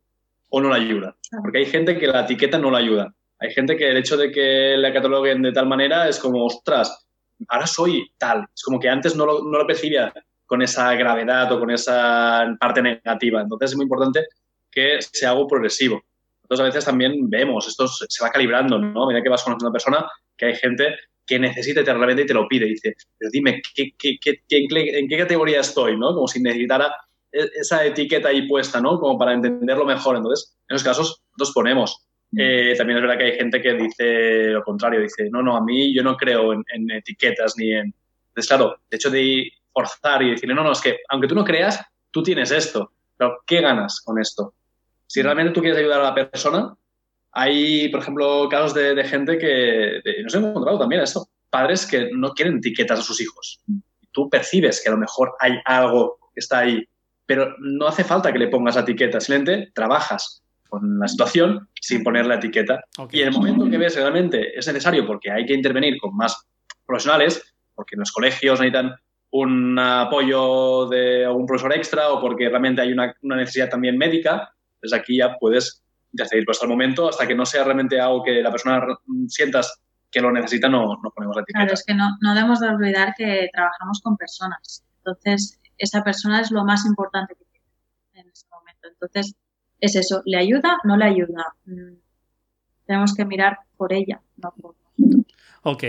[0.49, 1.17] o no le ayuda.
[1.43, 3.15] Porque hay gente que la etiqueta no le ayuda.
[3.39, 7.09] Hay gente que el hecho de que la cataloguen de tal manera es como, ostras,
[7.49, 8.47] ahora soy tal.
[8.55, 10.13] Es como que antes no lo, no lo percibía
[10.47, 13.41] con esa gravedad o con esa parte negativa.
[13.41, 14.27] Entonces es muy importante
[14.71, 16.03] que sea algo progresivo.
[16.43, 19.07] Entonces a veces también vemos, esto se va calibrando, ¿no?
[19.07, 20.05] Mira que vas con una persona,
[20.37, 22.67] que hay gente que necesita eternamente y te lo pide.
[22.67, 25.97] Y dice, pero dime, ¿qué, qué, qué, en qué categoría estoy?
[25.97, 26.13] ¿no?
[26.13, 26.93] Como si necesitara
[27.31, 28.99] e, esa etiqueta ahí puesta, ¿no?
[28.99, 30.17] Como para entenderlo mejor.
[30.17, 32.05] Entonces, en esos casos, nosotros ponemos
[32.37, 35.65] Eh, también es verdad que hay gente que dice lo contrario, dice, no, no, a
[35.65, 37.95] mí yo no creo en, etiquetas ni en...
[38.29, 41.45] Entonces, claro, de hecho de forzar y decirle, no, no, es que aunque tú no
[41.45, 44.55] creas, tú tienes esto, pero ¿qué ganas con esto?
[45.07, 46.75] Si realmente tú quieres ayudar a la persona,
[47.33, 52.33] hay, por ejemplo, casos de, gente que, nos hemos encontrado también eso, padres que no
[52.33, 53.61] quieren etiquetas a sus hijos.
[54.13, 56.85] Tú percibes que a lo mejor hay algo que está ahí,
[57.27, 62.03] pero no hace falta que le pongas la etiqueta, simplemente trabajas con la situación sin
[62.03, 62.85] poner la etiqueta.
[63.11, 66.17] Y en el momento que ves que realmente es necesario porque hay que intervenir con
[66.17, 66.47] más
[66.87, 68.95] profesionales, porque en los colegios necesitan
[69.33, 74.93] un apoyo de algún profesor extra o porque realmente hay una, necesidad también médica, pues
[74.93, 78.51] aquí ya puedes seguir hasta el momento, hasta que no sea realmente algo que la
[78.51, 78.81] persona
[79.29, 79.81] sientas
[80.11, 81.61] que lo necesita, no, no ponemos la etiqueta.
[81.61, 84.85] Claro, es que no, no debemos de olvidar que trabajamos con personas.
[84.99, 88.89] Entonces, esa persona es lo más importante que tiene en ese momento.
[88.89, 89.37] Entonces,
[89.81, 90.79] es eso, ¿le ayuda?
[90.85, 91.55] ¿No le ayuda?
[91.67, 91.95] Mm,
[92.87, 95.37] tenemos que mirar por ella, no por nosotros.
[95.63, 95.85] Ok,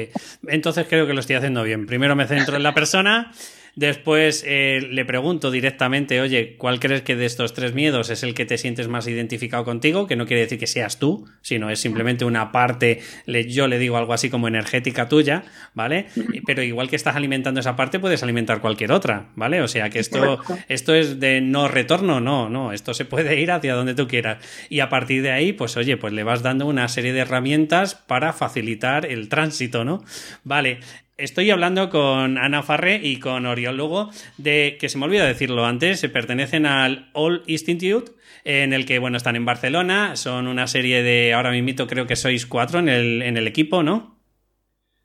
[0.48, 1.86] entonces creo que lo estoy haciendo bien.
[1.86, 3.32] Primero me centro en la persona
[3.76, 8.34] Después eh, le pregunto directamente, oye, ¿cuál crees que de estos tres miedos es el
[8.34, 10.08] que te sientes más identificado contigo?
[10.08, 13.00] Que no quiere decir que seas tú, sino es simplemente una parte,
[13.48, 16.08] yo le digo algo así como energética tuya, ¿vale?
[16.46, 19.62] Pero igual que estás alimentando esa parte, puedes alimentar cualquier otra, ¿vale?
[19.62, 23.52] O sea que esto, esto es de no retorno, no, no, esto se puede ir
[23.52, 24.44] hacia donde tú quieras.
[24.70, 27.96] Y a partir de ahí, pues oye, pues le vas dando una serie de herramientas
[27.96, 30.04] para facilitar el tránsito, ¿no?
[30.44, 30.80] Vale,
[31.22, 35.68] Estoy hablando con Ana Farre y con Oriol Lugo de que se me olvidó decirlo
[35.68, 40.66] antes, se pertenecen al All Institute, en el que bueno están en Barcelona, son una
[40.66, 44.18] serie de ahora mismo creo que sois cuatro en el, en el equipo, ¿no?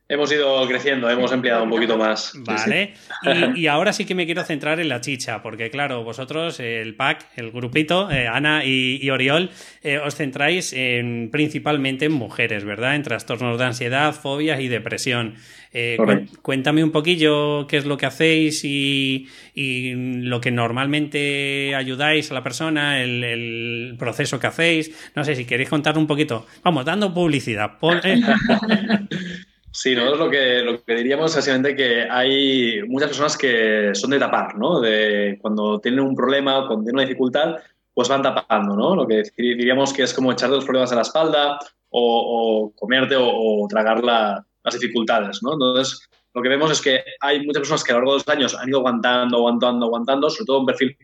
[0.09, 2.33] Hemos ido creciendo, hemos empleado un poquito más.
[2.37, 2.95] Vale.
[3.57, 7.27] Y, ahora sí que me quiero centrar en la chicha, porque claro, vosotros, el pack,
[7.37, 9.51] el grupito, eh, Ana y, Oriol,
[9.83, 12.95] eh, os centráis en, principalmente en mujeres, ¿verdad?
[12.95, 15.35] En trastornos de ansiedad, fobias y depresión.
[15.73, 15.97] Eh,
[16.43, 22.43] cuéntame un poquillo qué es lo que hacéis y, lo que normalmente ayudáis a la
[22.43, 25.11] persona, el, proceso que hacéis.
[25.17, 26.47] No sé si queréis contar un poquito.
[26.63, 27.73] Vamos, dando publicidad.
[29.77, 34.09] Sí, nosotros lo que, lo que diríamos es básicamente que hay muchas personas que son
[34.09, 34.81] de tapar, ¿no?
[34.81, 37.57] De cuando tienen un problema o cuando tienen una dificultad,
[37.93, 38.97] pues van tapando, ¿no?
[38.97, 41.59] Lo que diríamos que es como echarte los problemas a la espalda
[41.91, 45.53] o, comerte o, tragar las dificultades, ¿no?
[45.53, 48.29] Entonces, lo que vemos es que hay muchas personas que a lo largo de los
[48.29, 50.97] años han ido aguantando, aguantando, aguantando, sobre todo un perfil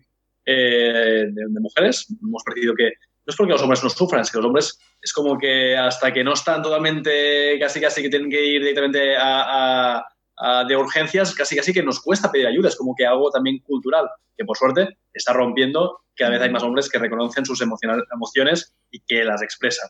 [0.47, 2.07] eh, de, de, mujeres.
[2.23, 5.12] Hemos percibido que no es porque los hombres no sufran, es que los hombres es
[5.12, 10.05] como que hasta que no están totalmente, casi casi que tienen que ir directamente a,
[10.67, 14.09] de urgencias, casi casi que nos cuesta pedir ayuda, es como que algo también cultural,
[14.37, 19.01] que por suerte está rompiendo, cada vez hay más hombres que reconocen sus emociones y
[19.01, 19.88] que las expresan.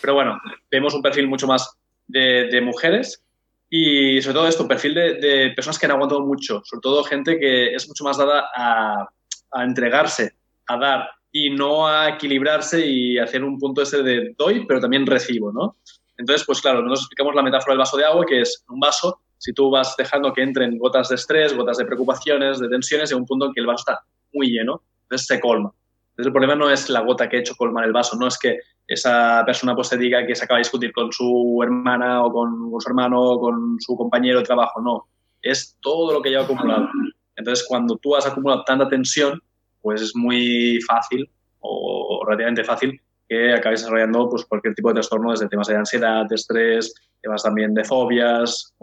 [0.00, 0.38] Pero bueno,
[0.70, 3.22] vemos un perfil mucho más de, mujeres
[3.70, 7.38] y sobre todo esto, un perfil de, personas que han aguantado mucho, sobre todo gente
[7.38, 9.08] que es mucho más dada a,
[9.52, 10.34] a entregarse,
[10.66, 15.04] a dar, y no a equilibrarse y hacer un punto ese de doy, pero también
[15.04, 15.74] recibo, ¿no?
[16.16, 19.18] Entonces, pues claro, nos explicamos la metáfora del vaso de agua, que es un vaso,
[19.36, 23.18] si tú vas dejando que entren gotas de estrés, gotas de preocupaciones, de tensiones, en
[23.18, 25.72] un punto en que el vaso está muy lleno, entonces se colma.
[26.10, 28.38] Entonces el problema no es la gota que ha hecho colmar el vaso, no es
[28.38, 32.32] que esa persona pues te diga que se acaba de discutir con su hermana o
[32.32, 35.08] con, con su hermano o con su compañero de trabajo, no,
[35.42, 36.88] es todo lo que lleva acumulado.
[37.34, 39.42] Entonces cuando tú has acumulado tanta tensión,
[39.84, 45.30] pues es muy fácil o relativamente fácil que acabes desarrollando pues, cualquier tipo de trastorno,
[45.30, 48.74] desde temas de ansiedad, de estrés, temas también de fobias.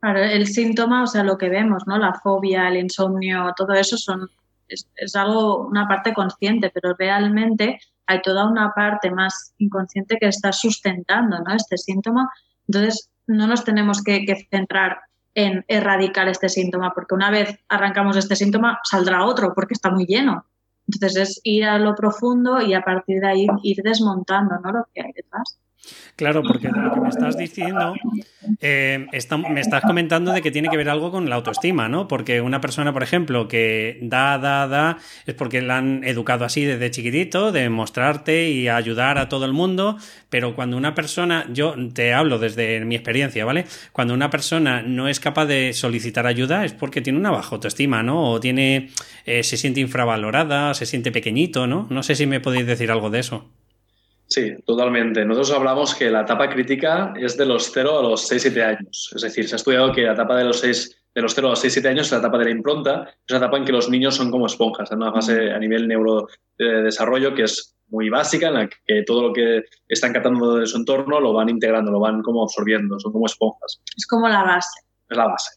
[0.00, 1.98] Claro, el síntoma, o sea, lo que vemos, ¿no?
[1.98, 4.28] La fobia, el insomnio, todo eso son,
[4.68, 10.28] es, es algo, una parte consciente, pero realmente hay toda una parte más inconsciente que
[10.28, 11.54] está sustentando, ¿no?
[11.54, 12.30] Este síntoma.
[12.66, 14.98] Entonces, no nos tenemos que, que centrar
[15.38, 20.04] en erradicar este síntoma, porque una vez arrancamos este síntoma, saldrá otro, porque está muy
[20.04, 20.44] lleno.
[20.88, 24.72] Entonces es ir a lo profundo y a partir de ahí ir desmontando ¿no?
[24.72, 25.60] lo que hay detrás.
[26.16, 27.94] Claro, porque de lo que me estás diciendo,
[28.60, 29.06] eh,
[29.48, 32.08] me estás comentando de que tiene que ver algo con la autoestima, ¿no?
[32.08, 36.64] Porque una persona, por ejemplo, que da, da, da, es porque la han educado así
[36.64, 39.96] desde chiquitito, de mostrarte y ayudar a todo el mundo,
[40.28, 43.66] pero cuando una persona, yo te hablo desde mi experiencia, ¿vale?
[43.92, 48.02] Cuando una persona no es capaz de solicitar ayuda es porque tiene una baja autoestima,
[48.02, 48.32] ¿no?
[48.32, 48.90] O tiene,
[49.24, 51.86] eh, se siente infravalorada, se siente pequeñito, ¿no?
[51.90, 53.48] No sé si me podéis decir algo de eso.
[54.28, 55.24] Sí, totalmente.
[55.24, 59.10] Nosotros hablamos que la etapa crítica es de los 0 a los 6-7 años.
[59.16, 61.50] Es decir, se ha estudiado que la etapa de los 6 de los 0 a
[61.52, 63.88] los 6-7 años es la etapa de la impronta, es la etapa en que los
[63.88, 68.54] niños son como esponjas, en una fase a nivel neurodesarrollo que es muy básica en
[68.54, 72.22] la que todo lo que están captando de su entorno lo van integrando, lo van
[72.22, 73.80] como absorbiendo, son como esponjas.
[73.96, 74.80] Es como la base.
[75.08, 75.56] Es la base.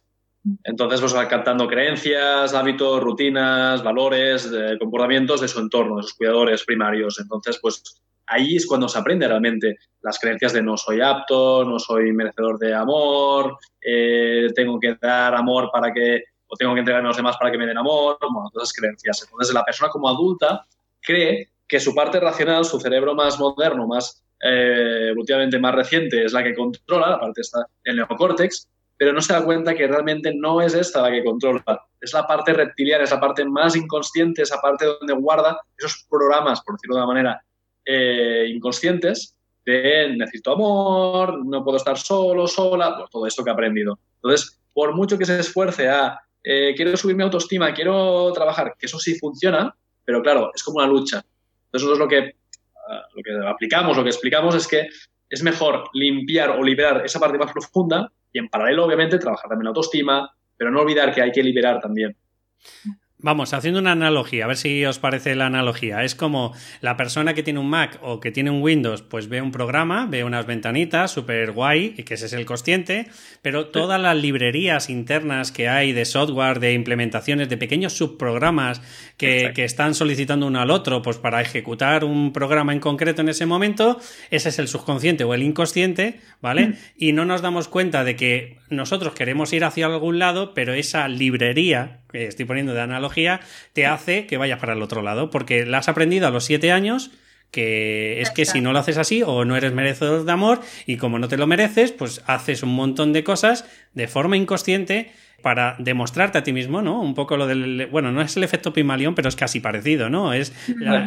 [0.64, 6.64] Entonces, pues va captando creencias, hábitos, rutinas, valores, comportamientos de su entorno, de sus cuidadores
[6.64, 7.20] primarios.
[7.20, 11.78] Entonces, pues ahí es cuando se aprende realmente las creencias de no soy apto, no
[11.78, 17.08] soy merecedor de amor, eh, tengo que dar amor para que, o tengo que entregarme
[17.08, 19.24] a los demás para que me den amor, bueno, todas esas creencias.
[19.24, 20.66] Entonces, la persona como adulta
[21.02, 25.14] cree que su parte racional, su cerebro más moderno, más eh,
[25.60, 28.68] más reciente, es la que controla, la parte está el neocórtex,
[28.98, 31.64] pero no se da cuenta que realmente no es esta la que controla,
[32.00, 36.62] es la parte reptiliana, es la parte más inconsciente, esa parte donde guarda esos programas,
[36.62, 37.44] por decirlo de una manera,
[37.86, 44.00] eh, inconscientes de necesito amor, no puedo estar solo, sola, todo esto que ha aprendido.
[44.16, 48.88] Entonces, por mucho que se esfuerce a eh, quiero subir mi autoestima, quiero trabajar, que
[48.88, 51.24] eso sí funciona, pero claro, es como una lucha.
[51.66, 52.36] Entonces, nosotros lo que,
[52.90, 54.88] ah, lo que aplicamos, lo que explicamos es que
[55.30, 59.66] es mejor limpiar o liberar esa parte más profunda y en paralelo, obviamente, trabajar también
[59.66, 62.16] la autoestima, pero no olvidar que hay que liberar también.
[63.24, 66.04] Vamos, haciendo una analogía, a ver si os parece la analogía.
[66.04, 69.42] Es como la persona que tiene un Mac o que tiene un Windows, pues ve
[69.42, 73.08] un programa, ve unas ventanitas súper guay, y que ese es el consciente,
[73.44, 78.82] pero todas las librerías internas que hay de software, de implementaciones, de pequeños subprogramas
[79.18, 83.30] que, que, están solicitando uno al otro, pues para ejecutar un programa en concreto en
[83.30, 84.00] ese momento,
[84.32, 86.70] ese es el subconsciente o el inconsciente, ¿vale?
[86.70, 86.74] Mm.
[86.98, 91.08] Y no nos damos cuenta de que nosotros queremos ir hacia algún lado, pero esa
[91.08, 93.42] librería que estoy poniendo de analogía,
[93.74, 96.72] te hace que vayas para el otro lado, porque la has aprendido a los siete
[96.72, 97.12] años
[97.52, 100.96] que es que si no lo haces así o no eres merecedor de amor y
[100.96, 105.76] como no te lo mereces, pues haces un montón de cosas de forma inconsciente para
[105.78, 107.02] demostrarte a ti mismo, ¿no?
[107.02, 107.88] Un poco lo del...
[107.92, 110.34] Bueno, no es el efecto Pimalión, pero es casi parecido, ¿no?
[110.34, 111.06] Es la,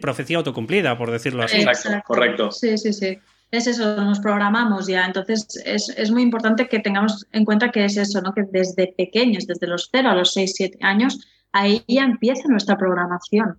[0.00, 1.62] profecía autocumplida, por decirlo así.
[1.62, 2.52] Exacto, correcto.
[2.52, 3.18] Sí, sí, sí
[3.52, 5.04] es eso, nos programamos ya.
[5.04, 8.32] Entonces, es, muy importante que tengamos en cuenta que es eso, ¿no?
[8.32, 11.20] Que desde pequeños, desde los 0 a los 6, 7 años,
[11.52, 13.58] ahí ya empieza nuestra programación.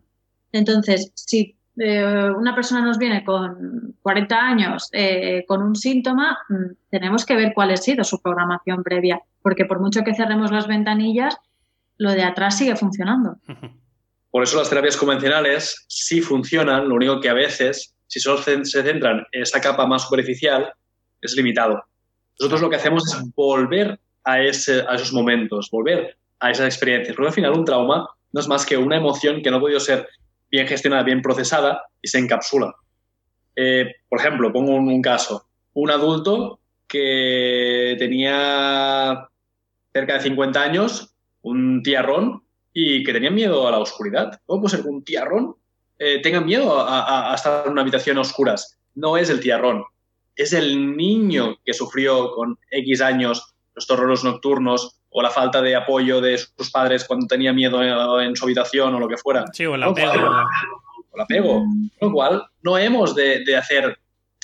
[0.52, 6.74] Entonces, si eh, una persona nos viene con 40 años eh, con un síntoma, mm,
[6.90, 10.68] tenemos que ver cuál ha sido su programación previa, porque por mucho que cerremos las
[10.68, 11.38] ventanillas,
[11.98, 13.38] lo de atrás sigue funcionando.
[14.32, 18.64] Por eso las terapias convencionales sí funcionan, lo único que a veces si solo se
[18.64, 20.72] centran en esa capa más superficial,
[21.20, 21.84] es limitado.
[22.40, 27.34] Nosotros lo que hacemos es volver a, esos momentos, volver a esas experiencias, porque al
[27.34, 30.08] final un trauma no es más que una emoción que no ha podido ser
[30.52, 32.76] bien gestionada, bien procesada y se encapsula.
[33.56, 39.28] Eh, por ejemplo, pongo un, caso, un adulto que tenía
[39.92, 44.40] cerca de 50 años, un tiarrón, y que tenía miedo a la oscuridad.
[44.46, 45.56] ¿Cómo puede ser un tiarrón
[46.00, 48.78] eh, tengan miedo a, estar en una habitación a oscuras.
[48.96, 49.84] No es el tiarrón,
[50.36, 55.76] es el niño que sufrió con X años los terrores nocturnos o la falta de
[55.76, 57.82] apoyo de sus padres cuando tenía miedo
[58.22, 59.46] en, su habitación o lo que fuera.
[59.54, 60.12] Sí, o el apego.
[61.12, 61.64] O el apego.
[62.00, 63.98] Con lo cual, no hemos de, de, hacer...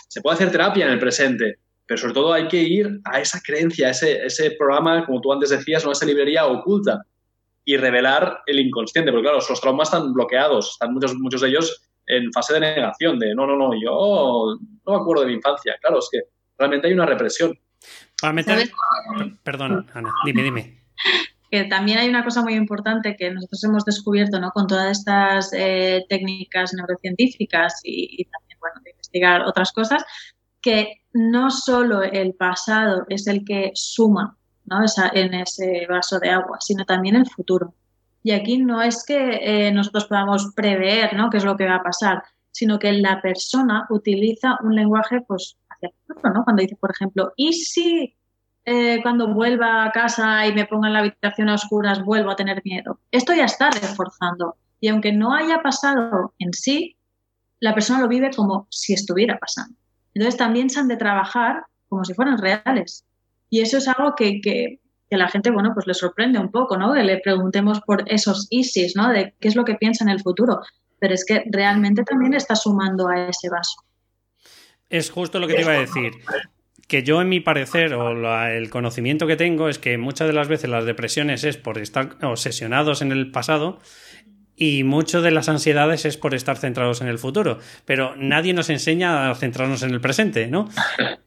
[0.07, 3.39] Se puede hacer terapia en el presente, pero sobre todo hay que ir a esa
[3.41, 5.91] creencia, a ese, ese programa, como tú antes decías, ¿no?
[5.91, 7.03] esa librería oculta
[7.69, 11.87] y revelar el inconsciente, porque claro, los traumas están bloqueados, están muchos, muchos de ellos
[12.07, 15.75] en fase de negación, de no, no, no, yo no me acuerdo de mi infancia.
[15.79, 16.21] Claro, es que
[16.57, 17.55] realmente hay una represión.
[19.43, 20.83] Perdón, Ana, dime, dime.
[21.51, 24.49] Que también hay una cosa muy importante que nosotros hemos descubierto ¿no?
[24.49, 30.03] con todas estas eh, técnicas neurocientíficas y, y también bueno, de investigar otras cosas,
[30.59, 34.38] que no solo el pasado es el que suma
[35.13, 37.73] en ese vaso de agua, sino también el futuro.
[38.23, 41.29] Y aquí no es que eh, nosotros podamos prever ¿no?
[41.29, 45.57] qué es lo que va a pasar, sino que la persona utiliza un lenguaje pues,
[45.69, 46.43] hacia el futuro, ¿no?
[46.43, 48.17] Cuando dice, por ejemplo, ¿y si
[48.65, 52.35] eh, cuando vuelva a casa y me ponga en la habitación a oscuras vuelvo a
[52.35, 52.99] tener miedo?
[53.11, 54.57] Esto ya está reforzando.
[54.81, 56.97] Y aunque no haya pasado en sí,
[57.59, 59.75] la persona lo vive como si estuviera pasando.
[60.13, 63.05] Entonces también se han de trabajar como si fueran reales.
[63.49, 66.93] Y eso es algo que, que, la gente, bueno, pues le sorprende un poco, ¿no?
[66.93, 69.09] Que le preguntemos por esos ISIS, ¿no?
[69.09, 70.59] De qué es lo que piensa en el futuro.
[70.99, 73.83] Pero es que realmente también está sumando a ese vaso.
[74.89, 76.11] Es justo lo que te iba a decir.
[76.87, 78.11] Que yo, en mi parecer, o
[78.47, 82.17] el conocimiento que tengo, es que muchas de las veces las depresiones es por estar
[82.23, 83.79] obsesionados en el pasado
[84.59, 88.69] y mucho de las ansiedades es por estar centrados en el futuro, pero nadie nos
[88.69, 90.69] enseña a centrarnos en el presente, ¿no?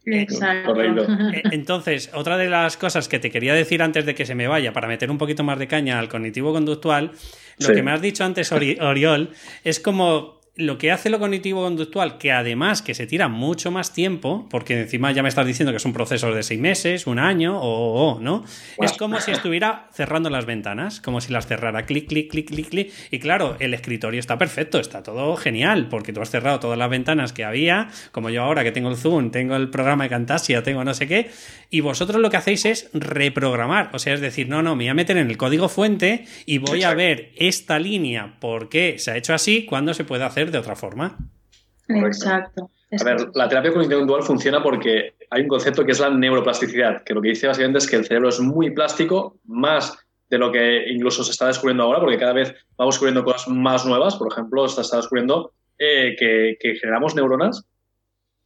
[0.05, 0.81] Exacto.
[0.81, 4.47] Eh, entonces, otra de las cosas que te quería decir antes de que se me
[4.47, 7.13] vaya, para meter un poquito más de caña al cognitivo conductual,
[7.59, 9.31] lo que me has dicho antes, Oriol,
[9.65, 13.95] es como lo que hace lo cognitivo conductual, que además que se tira mucho más
[13.95, 17.19] tiempo, porque encima ya me estás diciendo que es un proceso de seis meses, un
[17.19, 18.45] año o, no,
[18.79, 22.69] es como si estuviera cerrando las ventanas, como si las cerrara, clic, clic, clic, clic,
[22.69, 22.93] clic.
[23.11, 26.91] Y claro, el escritorio está perfecto, está todo genial, porque tú has cerrado todas las
[26.91, 30.63] ventanas que había, como yo ahora que tengo el Zoom, tengo el programa de Camtasia,
[30.63, 31.31] tengo no sé qué,
[31.71, 34.89] y vosotros lo que hacéis es reprogramar, o sea, es decir, no, no, me voy
[34.89, 39.13] a meter en el código fuente y voy a ver esta línea, por qué se
[39.13, 41.17] ha hecho así, cuando se puede hacer de otra forma.
[41.89, 42.71] Exacto.
[43.01, 47.15] A ver, la terapia cognitiva funciona porque hay un concepto que es la neuroplasticidad, que
[47.15, 49.97] lo que dice básicamente es que el cerebro es muy plástico, más
[50.29, 53.87] de lo que incluso se está descubriendo ahora, porque cada vez vamos descubriendo cosas más
[53.87, 54.17] nuevas.
[54.17, 57.67] Por ejemplo, se está descubriendo eh, que, generamos neuronas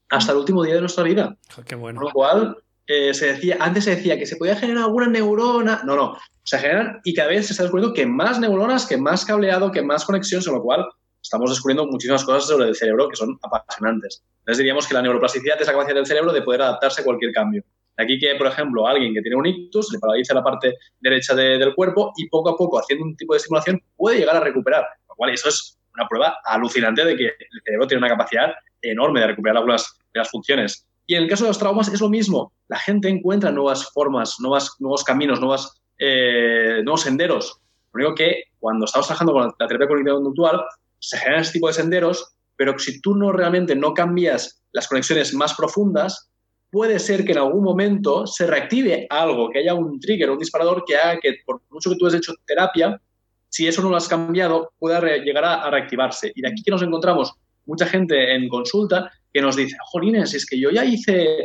[0.09, 1.37] hasta el último día de nuestra vida.
[1.67, 2.01] Qué bueno.
[2.01, 5.83] Con lo cual, eh, se decía, antes se decía que se podía generar alguna neurona.
[5.85, 6.17] No, no.
[6.45, 9.83] Se generan y cada vez se está descubriendo que más neuronas, que más cableado, que
[9.83, 10.87] más conexión, con lo cual
[11.27, 14.23] estamos descubriendo muchísimas cosas sobre el cerebro que son apasionantes.
[14.39, 17.33] Entonces diríamos que la neuroplasticidad es la capacidad del cerebro de poder adaptarse a cualquier
[17.33, 17.65] cambio.
[17.97, 21.35] De aquí que, por ejemplo, alguien que tiene un ictus le paraliza la parte derecha
[21.35, 24.87] del cuerpo y poco a poco, haciendo un tipo de estimulación, puede llegar a recuperar.
[25.09, 28.53] Lo cual eso es una prueba alucinante de que el cerebro tiene una capacidad
[28.83, 30.87] enorme de recuperar algunas de las funciones.
[31.07, 32.53] Y en el caso de los traumas es lo mismo.
[32.69, 37.61] La gente encuentra nuevas formas, nuevas, nuevos caminos, nuevas, eh, nuevos senderos.
[37.93, 40.63] Lo único que cuando estamos trabajando con la terapia cognitiva conductual
[41.07, 45.33] se generan este tipo de senderos, pero si tú no realmente no cambias las conexiones
[45.35, 46.31] más profundas,
[46.69, 50.83] puede ser que en algún momento se reactive algo, que haya un trigger, un disparador
[50.85, 53.01] que haga que, por mucho que tú hayas hecho terapia,
[53.49, 56.33] si eso no lo has cambiado, pueda llegar a, reactivarse.
[56.35, 57.33] Y de aquí que nos encontramos
[57.67, 61.39] mucha gente en consulta que nos dice, jolines, es que yo ya hice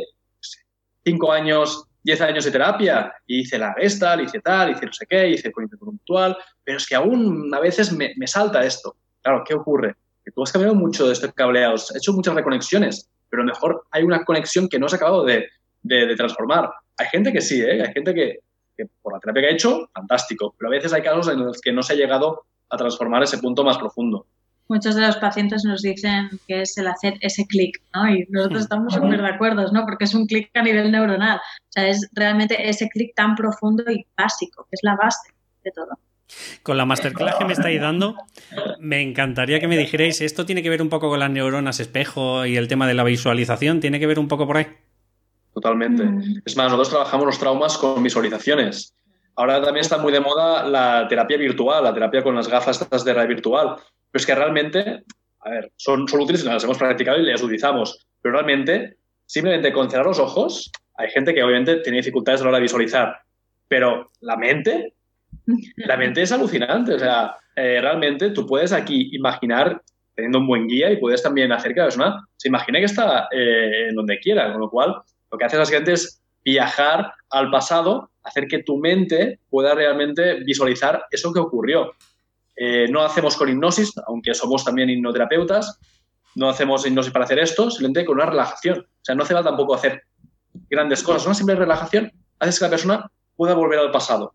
[1.04, 5.06] cinco años, diez años de terapia y hice la Gestalt, hice tal, hice no sé
[5.08, 8.96] qué, hice cognitivo puntual, pero es que aún a veces me, me salta esto.
[9.22, 9.94] Claro, ¿qué ocurre?
[10.24, 13.52] Que tú has cambiado mucho de este cableado, has hecho muchas reconexiones, pero a lo
[13.52, 15.48] mejor hay una conexión que no has acabado de,
[16.16, 16.70] transformar.
[16.98, 17.82] Hay gente que sí, ¿eh?
[17.82, 18.38] hay gente que,
[19.00, 21.72] por la terapia que ha hecho, fantástico, pero a veces hay casos en los que
[21.72, 24.26] no se ha llegado a transformar ese punto más profundo.
[24.68, 28.08] Muchos de los pacientes nos dicen que es el hacer ese clic, ¿no?
[28.08, 29.84] Y nosotros estamos súper de acuerdo, ¿no?
[29.84, 31.36] Porque es un clic a nivel neuronal.
[31.38, 35.30] O sea, es realmente ese clic tan profundo y básico, que es la base
[35.64, 35.98] de todo.
[36.62, 38.16] Con la masterclass que me estáis dando,
[38.78, 42.46] me encantaría que me dijerais, ¿esto tiene que ver un poco con las neuronas espejo
[42.46, 43.80] y el tema de la visualización?
[43.80, 44.66] ¿Tiene que ver un poco por ahí?
[45.54, 46.04] Totalmente.
[46.04, 46.42] Mm.
[46.44, 48.94] Es más, nosotros trabajamos los traumas con visualizaciones.
[49.36, 53.12] Ahora también está muy de moda la terapia virtual, la terapia con las gafas de
[53.12, 53.76] realidad virtual.
[54.10, 55.04] Pero es que realmente,
[55.40, 58.06] a ver, son, son útiles, las hemos practicado y las utilizamos.
[58.20, 62.50] Pero realmente, simplemente con cerrar los ojos, hay gente que obviamente tiene dificultades a la
[62.50, 63.16] hora de visualizar.
[63.68, 64.94] Pero la mente
[65.76, 66.94] la mente es alucinante.
[66.94, 69.82] O sea, eh, realmente tú puedes aquí imaginar,
[70.14, 73.28] teniendo un buen guía, y puedes también hacer que la persona se imagine que está
[73.30, 74.50] eh, en donde quiera.
[74.52, 74.96] Con lo cual,
[75.30, 81.04] lo que hace básicamente es viajar al pasado, hacer que tu mente pueda realmente visualizar
[81.10, 81.92] eso que ocurrió.
[82.56, 85.78] Eh, no hacemos con hipnosis, aunque somos también hipnoterapeutas,
[86.34, 88.80] no hacemos hipnosis para hacer esto, simplemente con una relajación.
[88.80, 90.02] O sea, no hace falta tampoco hacer
[90.68, 94.34] grandes cosas, una simple relajación hace que la persona pueda volver al pasado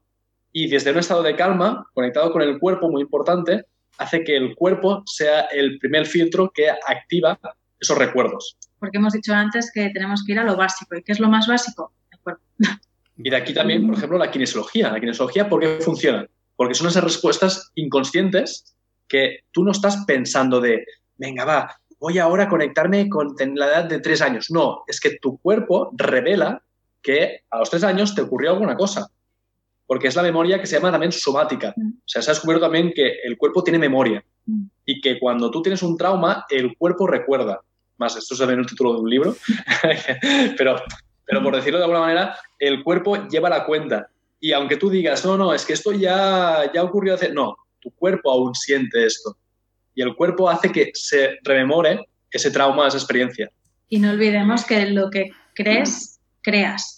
[0.58, 3.66] y desde un estado de calma, conectado con el cuerpo, muy importante,
[3.99, 7.39] hace que el cuerpo sea el primer filtro que activa
[7.80, 8.58] esos recuerdos.
[8.80, 10.97] Porque hemos dicho antes que tenemos que ir a lo básico.
[10.97, 11.93] ¿Y qué es lo más básico?
[12.12, 12.41] El cuerpo.
[13.20, 14.91] Y de aquí también, por ejemplo, la kinesiología.
[14.91, 16.28] La kinesiología, ¿por qué funciona?
[16.55, 18.76] Porque son esas respuestas inconscientes
[19.08, 20.86] que tú no estás pensando de,
[21.18, 24.49] venga, va, voy ahora a conectarme con la edad de tres años.
[24.49, 26.64] No, es que tu cuerpo revela
[27.03, 29.08] que a los tres años te ocurrió alguna cosa
[29.88, 31.73] porque es la memoria que se llama también somática.
[31.75, 31.89] Mm.
[31.89, 34.65] O sea, se ha descubierto también que el cuerpo tiene memoria mm.
[34.85, 37.61] y que cuando tú tienes un trauma, el cuerpo recuerda.
[37.97, 39.35] Más, esto es también el título de un libro,
[40.57, 40.75] pero,
[41.25, 44.09] pero por decirlo de alguna manera, el cuerpo lleva la cuenta.
[44.39, 47.33] Y aunque tú digas, no, no, es que esto ya, ya ocurrió hace...
[47.33, 49.35] No, tu cuerpo aún siente esto.
[49.95, 53.49] Y el cuerpo hace que se rememore ese trauma, esa experiencia.
[53.89, 56.96] Y no olvidemos que lo que crees, creas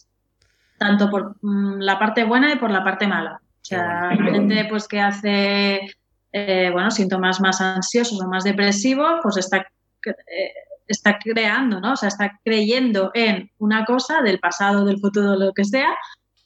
[0.80, 3.42] tanto por mm, la parte buena y por la parte mala.
[3.62, 5.82] O sea, la gente pues que hace
[6.32, 9.58] eh, bueno, síntomas más ansiosos o más depresivos, pues está,
[10.06, 10.54] eh,
[10.88, 11.94] está creando, ¿no?
[11.94, 15.96] O sea, está creyendo en una cosa del pasado, del futuro, lo que sea,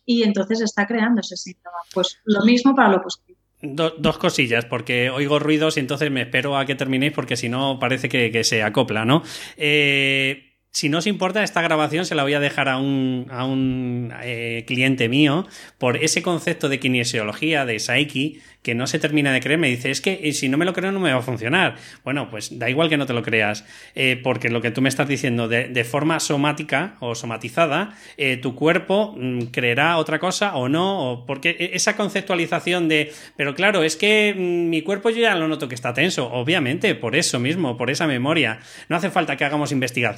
[0.06, 1.78] y entonces está creando ese síntoma.
[1.94, 3.40] Pues lo mismo para lo positivo.
[3.62, 7.78] dos cosillas, porque oigo ruidos y entonces me espero a que terminéis porque si no
[7.80, 9.24] parece que, que se acopla, ¿no?
[9.58, 13.46] Eh, si no os importa, esta grabación se la voy a dejar a un, a
[13.46, 15.48] un eh, cliente mío
[15.78, 19.60] por ese concepto de kinesiología, de Psyche, que no se termina de creer.
[19.60, 21.76] Me dice, es que eh, si no me lo creo no me va a funcionar.
[22.04, 24.90] Bueno, pues da igual que no te lo creas, eh, porque lo que tú me
[24.90, 27.96] estás diciendo de, forma somática o somatizada,
[28.42, 33.54] tu cuerpo mm, creerá otra cosa o no, o porque e, esa conceptualización de, pero
[33.54, 37.18] claro, es que mm, mi cuerpo yo ya lo noto que está tenso, obviamente, por
[37.18, 38.60] eso mismo, por esa memoria.
[38.88, 40.14] No hace falta que hagamos investigaciones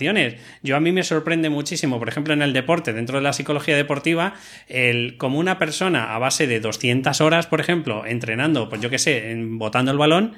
[0.63, 3.75] yo a mí me sorprende muchísimo, por ejemplo, en el deporte, dentro de la psicología
[3.75, 4.33] deportiva,
[4.67, 8.99] el como una persona a base de 200 horas, por ejemplo, entrenando, pues yo qué
[8.99, 10.35] sé, botando el balón,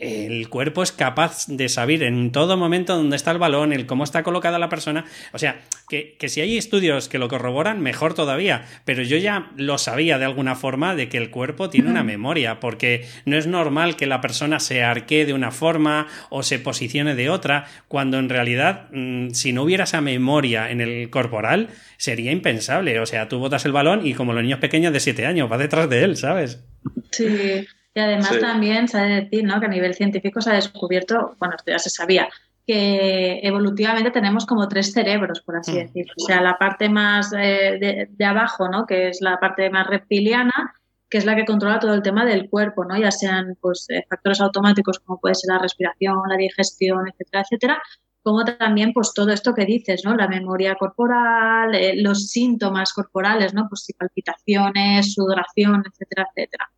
[0.00, 4.02] el cuerpo es capaz de saber en todo momento dónde está el balón, el cómo
[4.02, 5.04] está colocada la persona.
[5.34, 5.60] O sea,
[5.90, 8.64] que, si hay estudios que lo corroboran, mejor todavía.
[8.86, 12.60] Pero yo ya lo sabía de alguna forma de que el cuerpo tiene una memoria,
[12.60, 17.14] porque no es normal que la persona se arquee de una forma o se posicione
[17.14, 21.68] de otra, cuando en realidad, mm, si no hubiera esa memoria en el corporal,
[21.98, 22.98] sería impensable.
[23.00, 25.58] O sea, tú botas el balón y como los niños pequeños de 7 años, vas
[25.58, 26.64] detrás de él, ¿sabes?
[27.10, 27.66] Sí.
[27.94, 29.58] Y además también se ha de decir ¿no?
[29.58, 32.28] que a nivel científico se ha descubierto, bueno, esto ya se sabía,
[32.66, 35.76] que evolutivamente tenemos como tres cerebros, por así mm.
[35.76, 36.14] decirlo.
[36.16, 38.86] O sea, la parte más eh, de, abajo, ¿no?
[38.86, 40.74] que es la parte más reptiliana,
[41.08, 42.96] que es la que controla todo el tema del cuerpo, ¿no?
[42.96, 47.82] ya sean pues, eh, factores automáticos como puede ser la respiración, la digestión, etcétera, etcétera,
[48.22, 50.14] como también pues todo esto que dices, ¿no?
[50.14, 53.66] La memoria corporal, eh, los síntomas corporales, ¿no?
[53.68, 56.70] Pues palpitaciones, sudoración, etcétera, etcétera.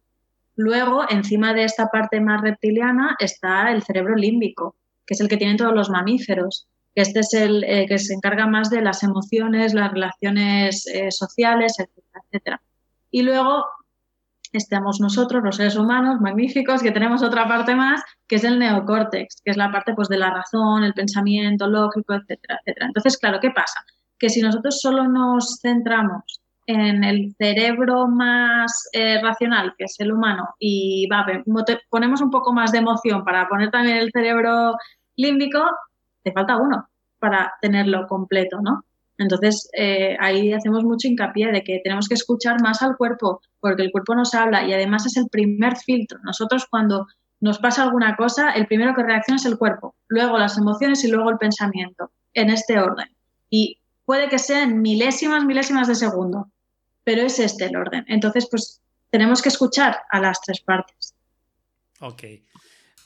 [0.62, 5.36] Luego, encima de esta parte más reptiliana está el cerebro límbico, que es el que
[5.36, 6.68] tienen todos los mamíferos.
[6.94, 11.80] Este es el eh, que se encarga más de las emociones, las relaciones eh, sociales,
[11.80, 12.62] etcétera, etcétera.
[13.10, 13.64] Y luego
[14.52, 19.42] estamos nosotros, los seres humanos, magníficos, que tenemos otra parte más, que es el neocórtex,
[19.44, 22.86] que es la parte pues, de la razón, el pensamiento lógico, etcétera, etcétera.
[22.86, 23.84] Entonces, claro, ¿qué pasa?
[24.16, 30.12] Que si nosotros solo nos centramos en el cerebro más eh, racional, que es el
[30.12, 31.26] humano, y va,
[31.90, 34.74] ponemos un poco más de emoción para poner también el cerebro
[35.16, 35.60] límbico,
[36.22, 36.88] te falta uno
[37.18, 38.84] para tenerlo completo, ¿no?
[39.18, 43.82] Entonces, eh, ahí hacemos mucho hincapié de que tenemos que escuchar más al cuerpo, porque
[43.82, 46.18] el cuerpo nos habla y además es el primer filtro.
[46.24, 47.06] Nosotros cuando
[47.40, 51.10] nos pasa alguna cosa, el primero que reacciona es el cuerpo, luego las emociones y
[51.10, 53.08] luego el pensamiento, en este orden.
[53.50, 56.48] Y puede que sean milésimas, milésimas de segundo,
[57.04, 58.04] pero es este el orden.
[58.08, 58.80] Entonces, pues
[59.10, 61.14] tenemos que escuchar a las tres partes.
[62.00, 62.24] Ok.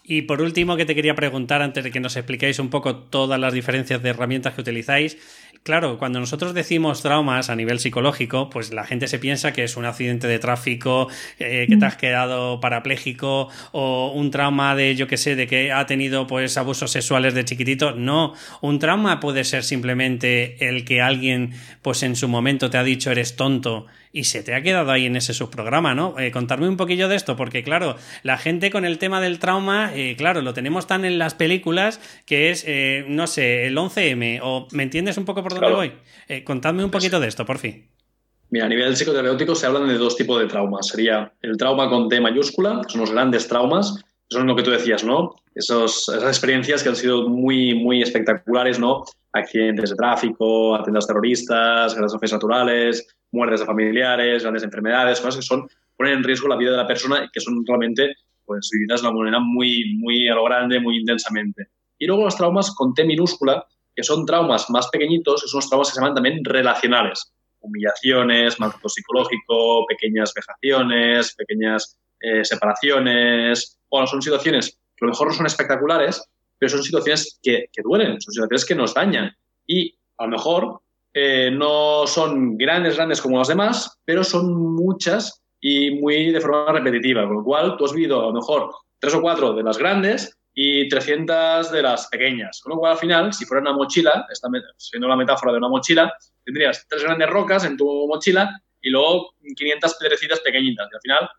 [0.08, 3.40] Y por último, que te quería preguntar antes de que nos expliquéis un poco todas
[3.40, 5.18] las diferencias de herramientas que utilizáis.
[5.62, 9.76] Claro, cuando nosotros decimos traumas a nivel psicológico, pues la gente se piensa que es
[9.76, 15.06] un accidente de tráfico, eh, que te has quedado parapléjico o un trauma de, yo
[15.06, 17.92] que sé, de que ha tenido pues abusos sexuales de chiquitito.
[17.92, 21.52] No, un trauma puede ser simplemente el que alguien
[21.82, 23.86] pues en su momento te ha dicho eres tonto
[24.16, 26.18] y se te ha quedado ahí en ese subprograma, ¿no?
[26.18, 29.90] Eh, contarme un poquillo de esto, porque claro, la gente con el tema del trauma,
[29.94, 34.40] eh, claro, lo tenemos tan en las películas que es, eh, no sé, el 11M,
[34.42, 36.42] o ¿me entiendes un poco por dónde voy?
[36.44, 37.88] contadme un poquito de esto, por fin.
[38.50, 40.86] Mira, a nivel psicoterapéutico se hablan de dos tipos de traumas.
[40.86, 44.70] Sería el trauma con T mayúscula, que son los grandes traumas, son lo que tú
[44.70, 45.34] decías, ¿no?
[45.54, 49.04] Esos, esas experiencias que han sido muy, muy espectaculares, ¿no?
[49.32, 55.68] Accidentes de tráfico, atentados terroristas, catástrofes naturales, muertes de familiares, grandes enfermedades, cosas que son,
[55.96, 59.08] ponen en riesgo la vida de la persona y que son realmente pues, vividas de
[59.08, 61.68] una manera muy, muy a lo grande, muy intensamente.
[61.98, 63.64] Y luego los traumas con T minúscula,
[63.96, 67.32] que son traumas más pequeñitos, que son traumas que se llaman también relacionales.
[67.60, 73.78] Humillaciones, maltrato psicológico, pequeñas vejaciones, pequeñas eh, separaciones.
[73.90, 76.22] Bueno, son situaciones que a lo mejor no son espectaculares,
[76.58, 79.34] pero son situaciones que, que duelen, son situaciones que nos dañan.
[79.66, 80.80] Y a lo mejor
[81.14, 86.72] eh, no son grandes, grandes como las demás, pero son muchas y muy de forma
[86.72, 89.78] repetitiva, con lo cual tú has vivido a lo mejor tres o cuatro de las
[89.78, 92.62] grandes y 300 de las pequeñas.
[92.62, 94.48] Con lo cual, al final, si fuera una mochila, esta,
[94.78, 96.12] siendo la metáfora de una mochila,
[96.44, 100.88] tendrías tres grandes rocas en tu mochila y luego 500 piedrecitas pequeñitas.
[100.90, 101.30] Y al final,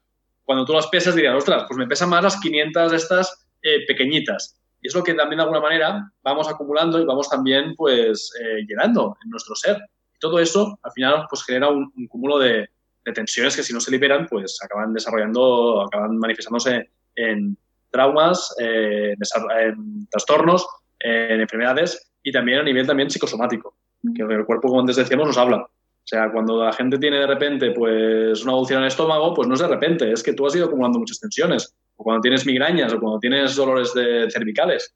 [0.43, 3.87] cuando tú las pesas, dirías, ostras, pues me pesan más las 500 de estas eh,
[3.87, 4.61] pequeñitas.
[4.81, 8.63] Y es lo que también de alguna manera vamos acumulando y vamos también pues eh,
[8.67, 9.77] llenando en nuestro ser.
[10.15, 12.69] Y todo eso al final pues genera un, cúmulo de,
[13.15, 17.57] tensiones que si no se liberan pues acaban desarrollando, acaban manifestándose en
[17.91, 20.67] traumas, eh, en trastornos,
[20.99, 23.77] en enfermedades y también a nivel también psicosomático,
[24.15, 25.57] que el cuerpo, como antes decíamos, nos habla.
[26.07, 29.47] O sea, cuando la gente tiene de repente pues una úlcera en el estómago, pues
[29.47, 31.75] no es de repente, es que tú has ido acumulando muchas tensiones.
[31.97, 34.95] O cuando tienes migrañas o cuando tienes dolores de cervicales.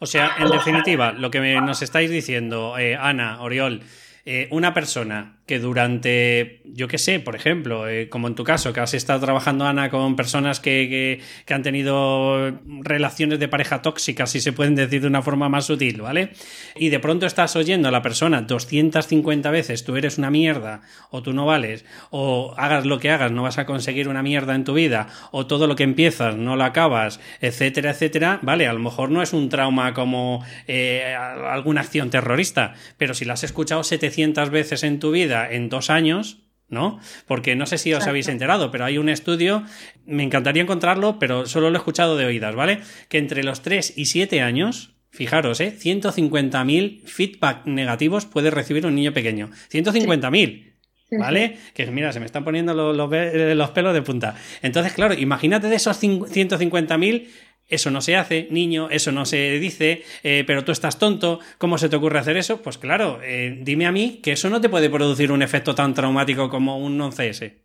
[0.00, 3.80] O sea, en definitiva, lo que nos estáis diciendo, eh, Ana, Oriol,
[4.26, 8.72] eh, una persona que durante, yo qué sé, por ejemplo, eh, como en tu caso,
[8.72, 11.20] que has estado trabajando, Ana, con personas que,
[11.50, 16.00] han tenido relaciones de pareja tóxicas, si se pueden decir de una forma más sutil,
[16.00, 16.30] ¿vale?
[16.76, 20.80] Y de pronto estás oyendo a la persona 250 veces, tú eres una mierda,
[21.10, 24.54] o tú no vales, o hagas lo que hagas, no vas a conseguir una mierda
[24.54, 28.66] en tu vida, o todo lo que empiezas no lo acabas, etcétera, etcétera, ¿vale?
[28.66, 33.34] A lo mejor no es un trauma como eh, alguna acción terrorista, pero si la
[33.34, 36.98] has escuchado 700 veces en tu vida, en dos años, ¿no?
[37.26, 39.64] Porque no sé si os habéis enterado, pero hay un estudio,
[40.06, 42.80] me encantaría encontrarlo, pero solo lo he escuchado de oídas, ¿vale?
[43.08, 45.74] Que entre los 3 y 7 años, fijaros, ¿eh?
[45.78, 49.50] 150.000 feedback negativos puede recibir un niño pequeño.
[49.70, 50.72] 150.000.
[51.16, 51.58] ¿Vale?
[51.74, 54.34] Que mira, se me están poniendo los, los, pelos de punta.
[54.62, 57.28] Entonces, claro, imagínate de esos 150.000
[57.68, 61.78] eso no se hace, niño, eso no se dice, eh, pero tú estás tonto, ¿cómo
[61.78, 62.62] se te ocurre hacer eso?
[62.62, 65.94] Pues claro, eh, dime a mí que eso no te puede producir un efecto tan
[65.94, 67.64] traumático como un 11S.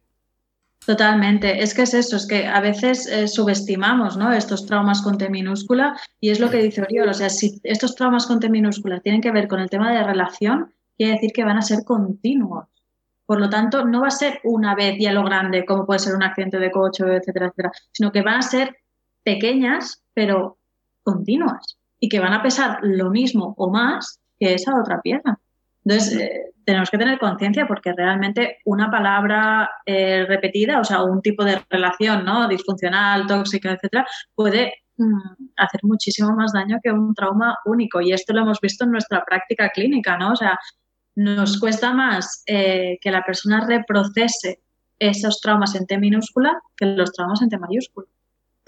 [0.86, 4.32] Totalmente, es que es eso, es que a veces eh, subestimamos ¿no?
[4.32, 7.96] estos traumas con T minúscula y es lo que dice Oriol, o sea, si estos
[7.96, 11.44] traumas con T minúscula tienen que ver con el tema de relación, quiere decir que
[11.44, 12.66] van a ser continuos.
[13.26, 16.16] Por lo tanto, no va a ser una vez ya lo grande, como puede ser
[16.16, 18.76] un accidente de coche, etcétera, etcétera, sino que van a ser
[19.30, 20.58] pequeñas, pero
[21.04, 25.38] continuas y que van a pesar lo mismo o más que esa otra pieza.
[25.86, 31.22] Entonces, eh, tenemos que tener conciencia porque realmente una palabra eh, repetida, o sea, un
[31.22, 32.48] tipo de relación ¿no?
[32.48, 38.02] disfuncional, tóxica, etcétera, puede mm, hacer muchísimo más daño que un trauma único.
[38.02, 40.32] Y esto lo hemos visto en nuestra práctica clínica, ¿no?
[40.32, 40.58] O sea,
[41.16, 44.62] nos cuesta más eh, que la persona reprocese
[44.98, 48.08] esos traumas en T minúscula que los traumas en T mayúscula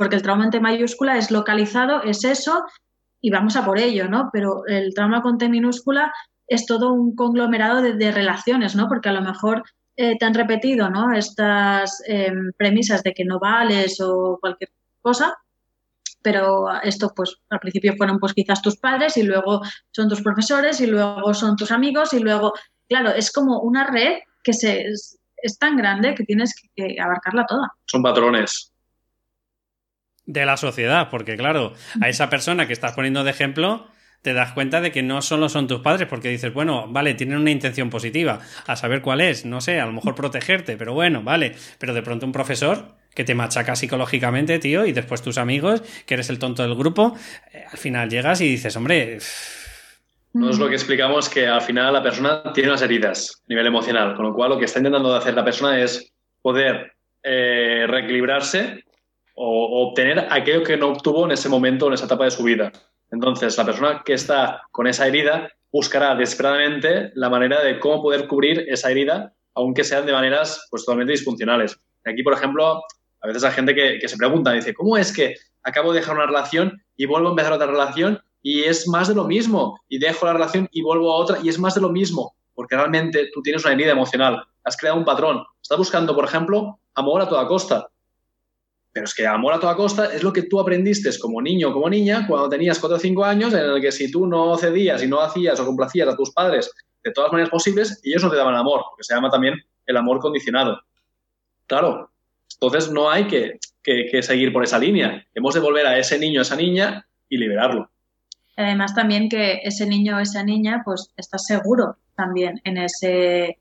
[0.02, 2.64] porque el trauma en T mayúscula es localizado, es eso,
[3.22, 4.32] y vamos a por ello, ¿no?
[4.34, 6.12] Pero el trauma con T minúscula
[6.47, 8.88] es todo un conglomerado de, relaciones, ¿no?
[8.88, 9.62] Porque a lo mejor
[9.95, 11.14] eh, te han repetido, ¿no?
[11.14, 14.72] Estas em, premisas de que no vales o cualquier
[15.04, 15.38] cosa,
[16.24, 20.82] pero esto pues al principio fueron pues quizás tus padres y luego son tus profesores
[20.82, 22.54] y luego son tus amigos y luego,
[22.89, 25.20] claro, es como una red que es,
[25.60, 27.68] tan grande que tienes que abarcarla toda.
[27.86, 28.72] Son patrones
[30.26, 33.88] de la sociedad, porque claro, a esa persona que estás poniendo de ejemplo,
[34.22, 37.39] te das cuenta de que no solo son tus padres, porque dices, bueno, vale, tienen
[37.39, 41.24] una intención positiva, a saber cuál es, no sé, a lo mejor protegerte, pero bueno,
[41.24, 45.82] vale, pero de pronto un profesor que te machaca psicológicamente, tío, y después tus amigos,
[46.05, 47.15] que eres el tonto del grupo,
[47.51, 49.17] eh, al final llegas y dices, hombre...
[50.34, 53.67] No es lo que explicamos que al final la persona tiene unas heridas a nivel
[53.67, 58.86] emocional, con lo cual lo que está intentando hacer la persona es poder eh, reequilibrarse
[59.44, 62.72] o, obtener aquello que no obtuvo en ese momento, en esa etapa de su vida.
[63.10, 68.28] Entonces, la persona que está con esa herida buscará desesperadamente la manera de cómo poder
[68.28, 71.80] cubrir esa herida, aunque sean de maneras pues, totalmente disfuncionales.
[72.06, 72.84] Aquí, por ejemplo,
[73.22, 76.28] a veces hay gente que, se pregunta, dice, ¿cómo es que acabo de dejar una
[76.28, 79.80] relación y vuelvo a empezar otra relación y es más de lo mismo?
[79.89, 82.76] Y dejo la relación y vuelvo a otra y es más de lo mismo, porque
[82.76, 87.22] realmente tú tienes una herida emocional, has creado un patrón, estás buscando, por ejemplo, amor
[87.22, 87.88] a toda costa.
[88.94, 91.74] Pero es que amor a toda costa es lo que tú aprendiste como niño o
[91.74, 95.02] como niña cuando tenías 4 o 5 años, en el que si tú no cedías
[95.04, 96.72] y no hacías o complacías a tus padres
[97.04, 100.20] de todas maneras posibles, ellos no te daban amor, que se llama también el amor
[100.20, 100.82] condicionado.
[101.68, 102.12] Claro,
[102.54, 105.26] entonces no hay que, que, seguir por esa línea.
[105.34, 107.89] Hemos de volver a ese niño, a esa niña y liberarlo.
[108.58, 113.58] Además también que ese niño o esa niña pues está seguro también en ese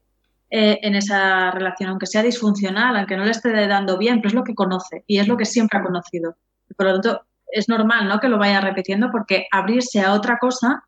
[0.51, 4.35] eh, en esa relación, aunque sea disfuncional, aunque no le esté dando bien, pero es
[4.35, 6.37] lo que conoce y es lo que siempre ha conocido.
[6.77, 7.23] Por lo tanto,
[7.53, 8.19] es normal ¿no?
[8.19, 10.83] que lo vaya repitiendo porque abrirse a otra cosa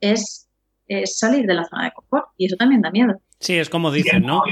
[0.00, 0.48] es,
[0.86, 3.20] es salir de la zona de confort y eso también da miedo.
[3.42, 4.44] Sí, es como dicen, ¿no?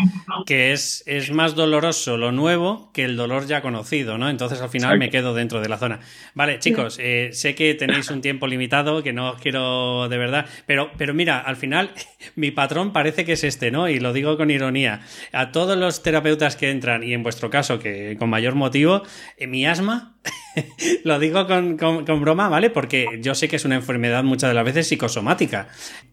[0.46, 4.28] Que es, es más doloroso lo nuevo que el dolor ya conocido, ¿no?
[4.28, 6.00] Entonces al final me quedo dentro de la zona.
[6.34, 10.46] Vale, chicos, eh, sé que tenéis un tiempo limitado, que no os quiero de verdad,
[10.66, 11.92] pero, pero mira, al final
[12.34, 13.88] mi patrón parece que es este, ¿no?
[13.88, 15.02] Y lo digo con ironía.
[15.32, 19.04] A todos los terapeutas que entran, y en vuestro caso, que con mayor motivo,
[19.36, 20.16] eh, mi asma
[21.04, 21.76] lo digo con,
[22.20, 22.70] broma, ¿vale?
[22.70, 25.68] Porque yo sé que es una enfermedad muchas de las veces psicosomática.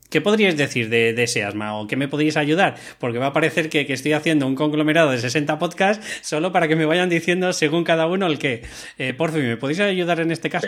[0.09, 2.66] ¿Qué podríais decir de, ese asma o qué me podríais ayudar?
[2.99, 6.75] Porque va a parecer que, estoy haciendo un conglomerado de 60 podcasts solo para que
[6.75, 8.63] me vayan diciendo según cada uno el qué.
[8.97, 10.67] Eh, por fin, ¿me podéis ayudar en este caso?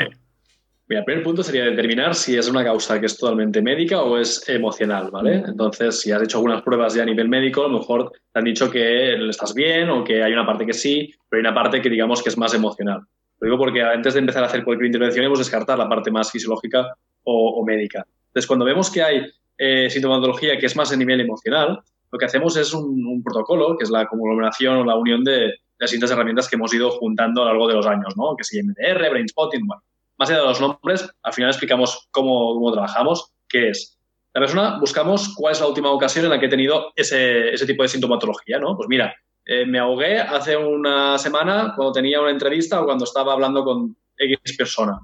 [0.89, 4.17] Mira, el primer punto sería determinar si es una causa que es totalmente médica o
[4.17, 5.43] es emocional, ¿vale?
[5.47, 8.45] Entonces, si has hecho algunas pruebas ya a nivel médico, a lo mejor te han
[8.45, 11.79] dicho que estás bien o que hay una parte que sí, pero hay una parte
[11.79, 13.01] que digamos que es más emocional.
[13.39, 16.31] Lo digo porque antes de empezar a hacer cualquier intervención hemos descartar la parte más
[16.31, 18.03] fisiológica o, médica.
[18.29, 21.81] Entonces, cuando vemos que hay eh, sintomatología que es más a nivel emocional,
[22.11, 25.91] lo que hacemos es un, protocolo, que es la conglomeración o la unión de, las
[25.91, 28.35] distintas herramientas que hemos ido juntando a lo largo de los años, ¿no?
[28.35, 29.83] Que se MDR, Brainspotting, bueno.
[30.17, 33.97] Más allá de los nombres, al final explicamos cómo, cómo trabajamos, qué es.
[34.33, 37.65] La persona, buscamos cuál es la última ocasión en la que he tenido ese, ese
[37.65, 38.75] tipo de sintomatología, ¿no?
[38.75, 43.33] Pues mira, eh, me ahogué hace una semana cuando tenía una entrevista o cuando estaba
[43.33, 44.99] hablando con X persona.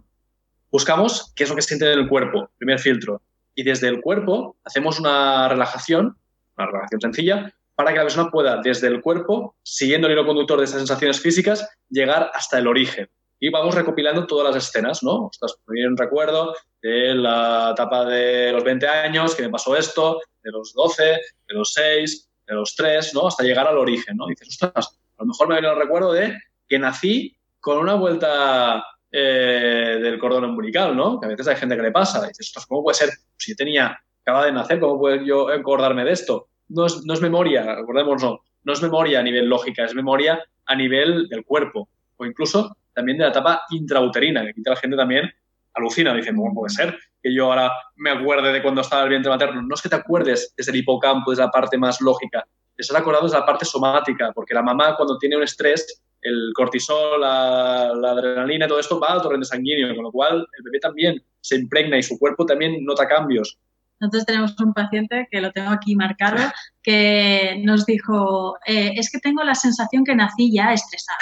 [0.70, 3.22] Buscamos qué es lo que siente en el cuerpo, primer filtro.
[3.56, 6.18] Y desde el cuerpo hacemos una relajación,
[6.58, 10.60] una relajación sencilla, para que la persona pueda, desde el cuerpo, siguiendo el hilo conductor
[10.60, 13.10] de esas sensaciones físicas, llegar hasta el origen.
[13.40, 15.30] Y vamos recopilando todas las escenas, ¿no?
[15.32, 20.22] Estás poniendo un recuerdo de la etapa de los 20 años, que me pasó esto,
[20.42, 23.28] de los 12, de los 6, de los tres, ¿no?
[23.28, 24.28] Hasta llegar al origen, ¿no?
[24.28, 26.38] dices, ostras, a lo mejor me viene el recuerdo de
[26.68, 28.84] que nací con una vuelta
[29.18, 31.20] eh, del cordón umbilical, ¿no?
[31.20, 32.24] Que a veces hay gente que le pasa.
[32.26, 33.10] Y dices, ¿cómo puede ser?
[33.38, 36.50] Si yo tenía, acaba de nacer, ¿cómo puedo yo acordarme de esto?
[36.70, 38.74] No es, no es memoria, acordémonos, no.
[38.74, 41.88] Es memoria a nivel lógica, es memoria a nivel del cuerpo.
[42.18, 45.32] O incluso también de la etapa intrauterina, que aquí la gente también
[45.74, 46.98] alucina, dice, ¿cómo puede ser?
[47.26, 49.60] que yo ahora me acuerde de cuando estaba el vientre materno.
[49.64, 52.46] No es que te acuerdes desde el hipocampo, es la parte más lógica.
[52.76, 56.52] Te estás acordado de la parte somática, porque la mamá cuando tiene un estrés, el
[56.56, 61.24] cortisol, la, adrenalina, todo esto va al torrente sanguíneo, con lo cual el bebé también
[61.40, 63.60] se impregna y su cuerpo también nota cambios.
[64.00, 66.52] Nosotros tenemos un paciente que lo tengo aquí marcado,
[66.86, 71.18] que nos dijo, eh, es que tengo la sensación que nací ya estresada.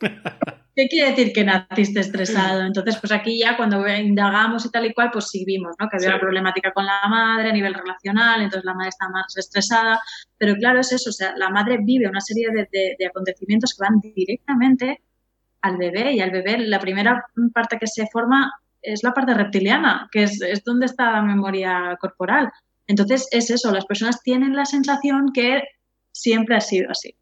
[0.74, 2.62] ¿Qué quiere decir que naciste estresado?
[2.62, 5.88] Entonces, pues aquí ya cuando indagamos y tal y cual, pues sí vimos, ¿no?
[5.88, 9.36] Que había una problemática con la madre a nivel relacional, entonces la madre está más
[9.36, 10.00] estresada.
[10.38, 14.00] Pero claro, es eso, o sea, la madre vive una serie de, acontecimientos que van
[14.00, 15.02] directamente
[15.60, 17.24] al bebé y al bebé la primera
[17.54, 21.96] parte que se forma es la parte reptiliana, que es, es donde está la memoria
[22.00, 22.50] corporal.
[22.86, 25.62] Entonces, es eso, las personas tienen la sensación que
[26.12, 27.14] siempre ha sido así.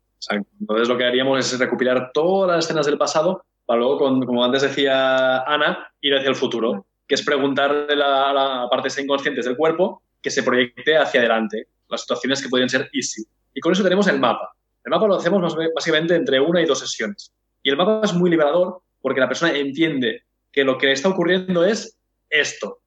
[0.60, 4.62] Entonces lo que haríamos es recopilar todas las escenas del pasado para luego, como antes
[4.62, 10.02] decía Ana, ir hacia el futuro, que es preguntarle a la, parte inconsciente del cuerpo
[10.20, 13.22] que se proyecte hacia adelante, las situaciones que podrían ser easy.
[13.54, 14.52] Y con eso tenemos el mapa.
[14.84, 17.32] El mapa lo hacemos básicamente entre una y dos sesiones.
[17.62, 21.08] Y el mapa es muy liberador porque la persona entiende que lo que le está
[21.08, 21.96] ocurriendo es
[22.28, 22.80] esto.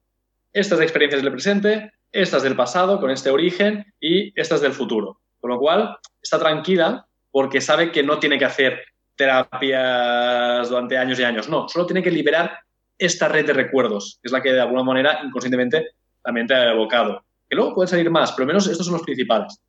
[0.52, 5.20] Estas experiencias del presente, estas del pasado con este origen y estas del futuro.
[5.40, 8.80] Con lo cual, está tranquila porque sabe que no tiene que hacer
[9.16, 11.48] terapias durante años y años.
[11.48, 12.58] No, solo tiene que liberar
[12.96, 15.88] esta red de recuerdos, que es la que de alguna manera inconscientemente
[16.22, 17.24] también te ha evocado.
[17.48, 19.60] Que luego pueden salir más, pero al menos estos son los principales.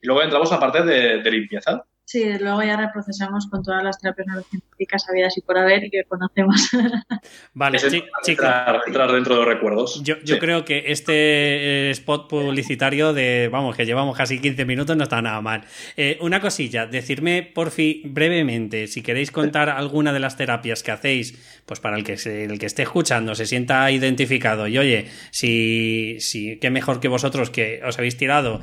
[0.00, 1.84] Y luego entramos a la parte de limpieza.
[2.06, 6.04] Sí, luego ya reprocesamos con todas las terapias neurocientíficas habidas y por haber y que
[6.04, 6.70] conocemos.
[7.54, 8.10] Vale, chicos.
[8.28, 10.02] Entrar, dentro de los recuerdos.
[10.02, 14.96] Yo, yo creo que este eh, spot publicitario de, vamos, que llevamos casi 15 minutos
[14.96, 15.64] no está nada mal.
[15.96, 20.90] Eh, una cosilla, decirme por fin brevemente, si queréis contar alguna de las terapias que
[20.90, 25.08] hacéis, pues para el que, se, el que esté escuchando se sienta identificado y oye,
[25.30, 28.60] si, si qué mejor que vosotros que os habéis tirado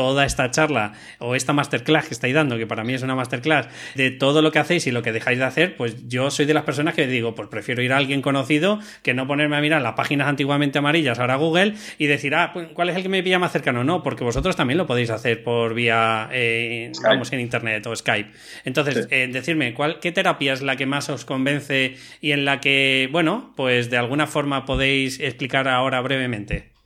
[0.00, 3.68] toda esta charla o esta masterclass que estáis dando, que para mí es una masterclass,
[3.96, 6.54] de todo lo que hacéis y lo que dejáis de hacer, pues yo soy de
[6.54, 9.82] las personas que digo, pues prefiero ir a alguien conocido que no ponerme a mirar
[9.82, 13.22] las páginas antiguamente amarillas, ahora Google, y decir, ah, pues, ¿cuál es el que me
[13.22, 13.84] pilla más cercano?
[13.84, 18.30] No, porque vosotros también lo podéis hacer por vía, eh, vamos, en Internet o Skype.
[18.64, 22.58] Entonces, eh, decirme, ¿cuál, ¿qué terapia es la que más os convence y en la
[22.62, 26.79] que, bueno, pues de alguna forma podéis explicar ahora brevemente?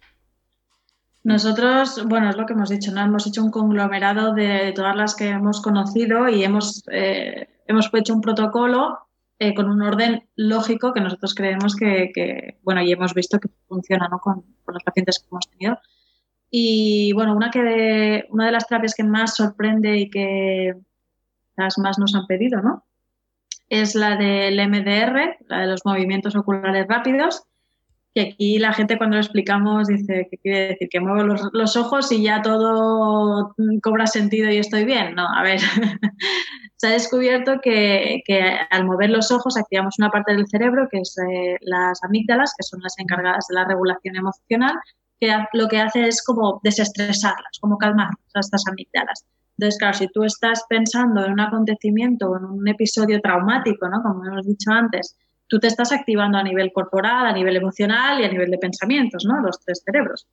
[1.24, 3.00] Nosotros, bueno, es lo que hemos dicho, ¿no?
[3.00, 8.12] Hemos hecho un conglomerado de todas las que hemos conocido y hemos, eh, hemos hecho
[8.12, 8.98] un protocolo
[9.38, 14.06] eh, con un orden lógico que nosotros creemos que, bueno, y hemos visto que funciona,
[14.08, 14.18] ¿no?
[14.18, 15.78] Con, los pacientes que hemos tenido.
[16.50, 20.74] Y bueno, una, que una de las terapias que más sorprende y que
[21.56, 22.84] las más nos han pedido, ¿no?
[23.70, 27.44] Es la del MDR, la de los movimientos oculares rápidos
[28.14, 30.88] que aquí la gente cuando lo explicamos dice, ¿qué quiere decir?
[30.88, 35.16] Que muevo los, ojos y ya todo cobra sentido y estoy bien.
[35.16, 35.58] No, a ver,
[36.76, 38.22] se ha descubierto que,
[38.70, 42.62] al mover los ojos activamos una parte del cerebro, que es eh, las amígdalas, que
[42.62, 44.74] son las encargadas de la regulación emocional,
[45.18, 49.26] que lo que hace es como desestresarlas, como calmar estas amígdalas.
[49.58, 54.02] Entonces, claro, si tú estás pensando en un acontecimiento en un episodio traumático, ¿no?
[54.02, 55.16] Como hemos dicho antes,
[55.54, 59.24] tú te estás activando a nivel corporal, a nivel emocional y a nivel de pensamientos,
[59.24, 59.40] ¿no?
[59.40, 60.26] Los tres cerebros.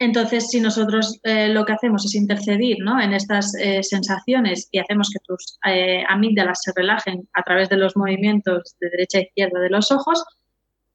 [0.00, 3.00] Entonces, si nosotros eh, lo que hacemos es intercedir ¿no?
[3.00, 7.76] en estas eh, sensaciones y hacemos que tus eh, amígdalas se relajen a través de
[7.76, 10.24] los movimientos de derecha a izquierda de los ojos,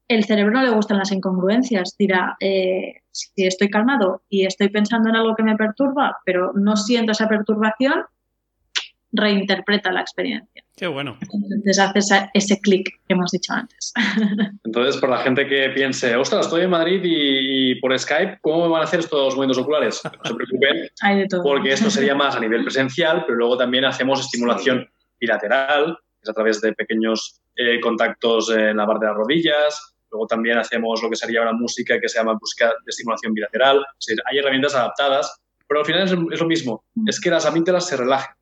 [0.06, 1.96] el cerebro no le gustan las incongruencias.
[1.96, 6.76] Dirá, eh, si estoy calmado y estoy pensando en algo que me perturba, pero no
[6.76, 8.04] siento esa perturbación,
[9.12, 10.64] reinterpreta la experiencia.
[10.76, 11.18] Qué bueno.
[11.20, 13.92] Entonces haces ese clic que hemos dicho antes.
[14.64, 18.72] Entonces, por la gente que piense, ostras, estoy en Madrid y, por Skype, ¿cómo me
[18.72, 20.00] van a hacer estos movimientos oculares?
[20.04, 20.88] No se preocupen,
[21.42, 24.88] porque esto sería más a nivel presencial, pero luego también hacemos estimulación
[25.18, 29.94] bilateral, es a través de pequeños eh, contactos en la parte de las rodillas.
[30.10, 33.84] Luego también hacemos lo que sería una música que se llama música de estimulación bilateral.
[34.30, 37.08] hay herramientas adaptadas, pero al final es, es lo mismo, mm.
[37.08, 38.39] es que las amígdalas se relajen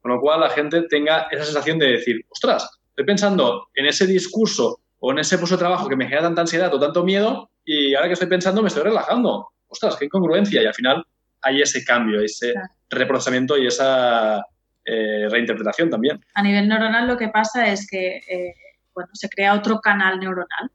[0.00, 4.06] con lo cual la gente tenga esa sensación de decir, ostras, estoy pensando en ese
[4.06, 7.50] discurso o en ese puesto de trabajo que me genera tanta ansiedad o tanto miedo
[7.64, 9.48] y ahora que estoy pensando me estoy relajando.
[9.68, 10.62] Ostras, qué incongruencia.
[10.62, 11.04] Y al final
[11.42, 12.54] hay ese cambio, ese
[12.88, 14.44] reprocesamiento y esa
[14.84, 16.20] eh, reinterpretación también.
[16.34, 18.54] A nivel neuronal lo que pasa es que eh,
[18.94, 20.70] bueno, se crea otro canal neuronal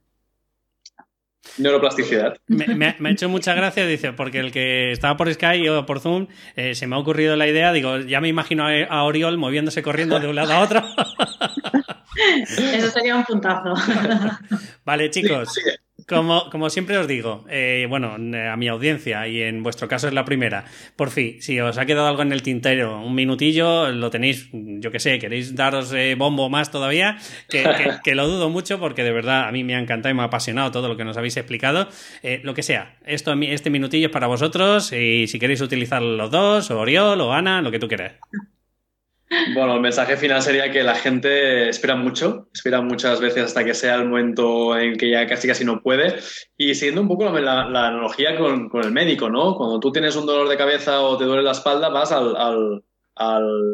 [1.57, 2.37] Neuroplasticidad.
[2.47, 6.27] Me, ha hecho mucha gracia, dice, porque el que estaba por Sky o por Zoom,
[6.55, 10.19] eh, se me ha ocurrido la idea, digo, ya me imagino a, Oriol moviéndose corriendo
[10.19, 10.81] de un lado a otro.
[12.47, 13.73] Eso sería un puntazo.
[14.85, 15.53] Vale, chicos.
[16.07, 20.07] Como, como siempre os digo, eh, bueno, eh, a mi audiencia, y en vuestro caso
[20.07, 23.91] es la primera, por fin, si os ha quedado algo en el tintero, un minutillo,
[23.91, 27.17] lo tenéis, yo que sé, queréis daros eh, bombo más todavía,
[28.03, 30.25] que, lo dudo mucho porque de verdad a mí me ha encantado y me ha
[30.25, 31.89] apasionado todo lo que nos habéis explicado.
[32.43, 36.69] lo que sea, esto, este minutillo es para vosotros y si queréis utilizar los dos,
[36.69, 38.13] o Oriol o Ana, lo que tú quieras.
[39.29, 43.73] Bueno, el mensaje final sería que la gente espera mucho, espera muchas veces hasta que
[43.73, 46.17] sea el momento en que ya casi casi no puede.
[46.57, 49.55] Y siguiendo un poco la, analogía con, el médico, ¿no?
[49.55, 52.83] Cuando tú tienes un dolor de cabeza o te duele la espalda, vas al,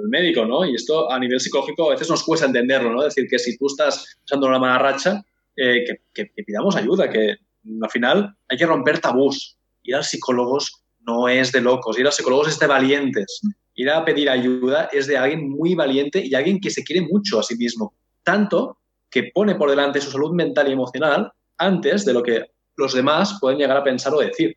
[0.08, 0.66] médico, ¿no?
[0.66, 3.02] Y esto a nivel psicológico a veces nos cuesta entenderlo, ¿no?
[3.06, 5.22] Es decir, que si tú estás usando una mala racha,
[5.58, 5.84] eh,
[6.14, 7.36] que, que pidamos ayuda, que
[7.82, 9.58] al final hay que romper tabús.
[9.84, 13.42] Ir a psicólogos no es de locos, ir a psicólogos es de valientes
[13.82, 17.40] ir a pedir ayuda es de alguien muy valiente y alguien que se quiere mucho
[17.40, 17.94] a sí mismo.
[18.24, 18.78] Tanto
[19.10, 22.46] que pone por delante su salud mental y emocional antes de lo que
[22.78, 24.56] los demás pueden llegar a pensar o decir.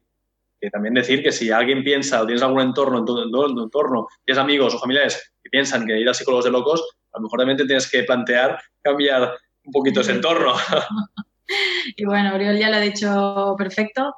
[0.61, 4.41] Que también decir que si alguien piensa o tienes algún entorno, en tu, entorno, tienes
[4.41, 7.59] amigos o familiares que piensan que ir a psicólogos de locos, a lo mejor también
[7.59, 10.55] tienes que plantear cambiar un poquito ese entorno.
[11.97, 14.15] y bueno, Oriol ya lo ha dicho perfecto.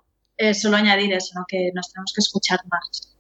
[0.55, 3.16] solo añadir eso, que nos tenemos que escuchar más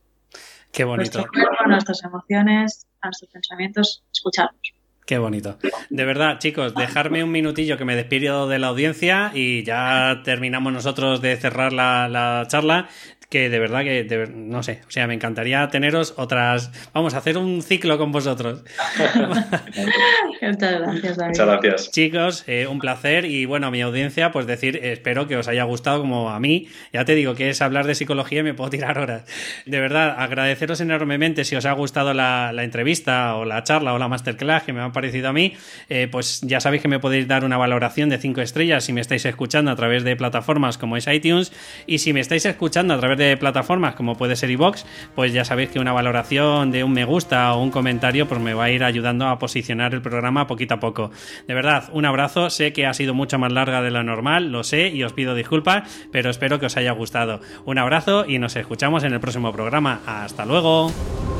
[0.76, 1.20] Qué bonito.
[1.20, 4.60] Nuestro cuerpo, nuestras emociones, nuestros pensamientos, escucharlos.
[5.06, 5.56] Qué bonito.
[5.88, 10.74] De verdad, chicos, dejarme un minutillo que me despido de la audiencia y ya terminamos
[10.74, 12.88] nosotros de cerrar la, la charla
[13.28, 17.38] que de verdad que, no sé, o sea, me encantaría teneros otras, vamos a hacer
[17.38, 18.64] un ciclo con vosotros.
[20.42, 21.30] Muchas gracias, David.
[21.30, 21.90] Muchas gracias.
[21.90, 25.64] Chicos, eh, un placer y bueno, a mi audiencia, pues decir, espero que os haya
[25.64, 26.68] gustado como a mí.
[26.92, 29.24] Ya te digo que es hablar de psicología y me puedo tirar horas.
[29.64, 34.08] De verdad, agradeceros enormemente si os ha gustado la, entrevista o la charla o la
[34.08, 35.54] masterclass que me ha parecido a mí,
[35.88, 39.00] eh, pues ya sabéis que me podéis dar una valoración de 5 estrellas si me
[39.00, 41.52] estáis escuchando a través de plataformas como es iTunes
[41.86, 45.44] y si me estáis escuchando a través de plataformas como puede ser iVox, pues ya
[45.44, 48.70] sabéis que una valoración de un me gusta o un comentario pues me va a
[48.70, 51.10] ir ayudando a posicionar el programa poquito a poco.
[51.46, 54.64] De verdad, un abrazo, sé que ha sido mucho más larga de lo normal, lo
[54.64, 57.40] sé y os pido disculpas, pero espero que os haya gustado.
[57.64, 60.00] Un abrazo y nos escuchamos en el próximo programa.
[60.06, 61.35] Hasta luego.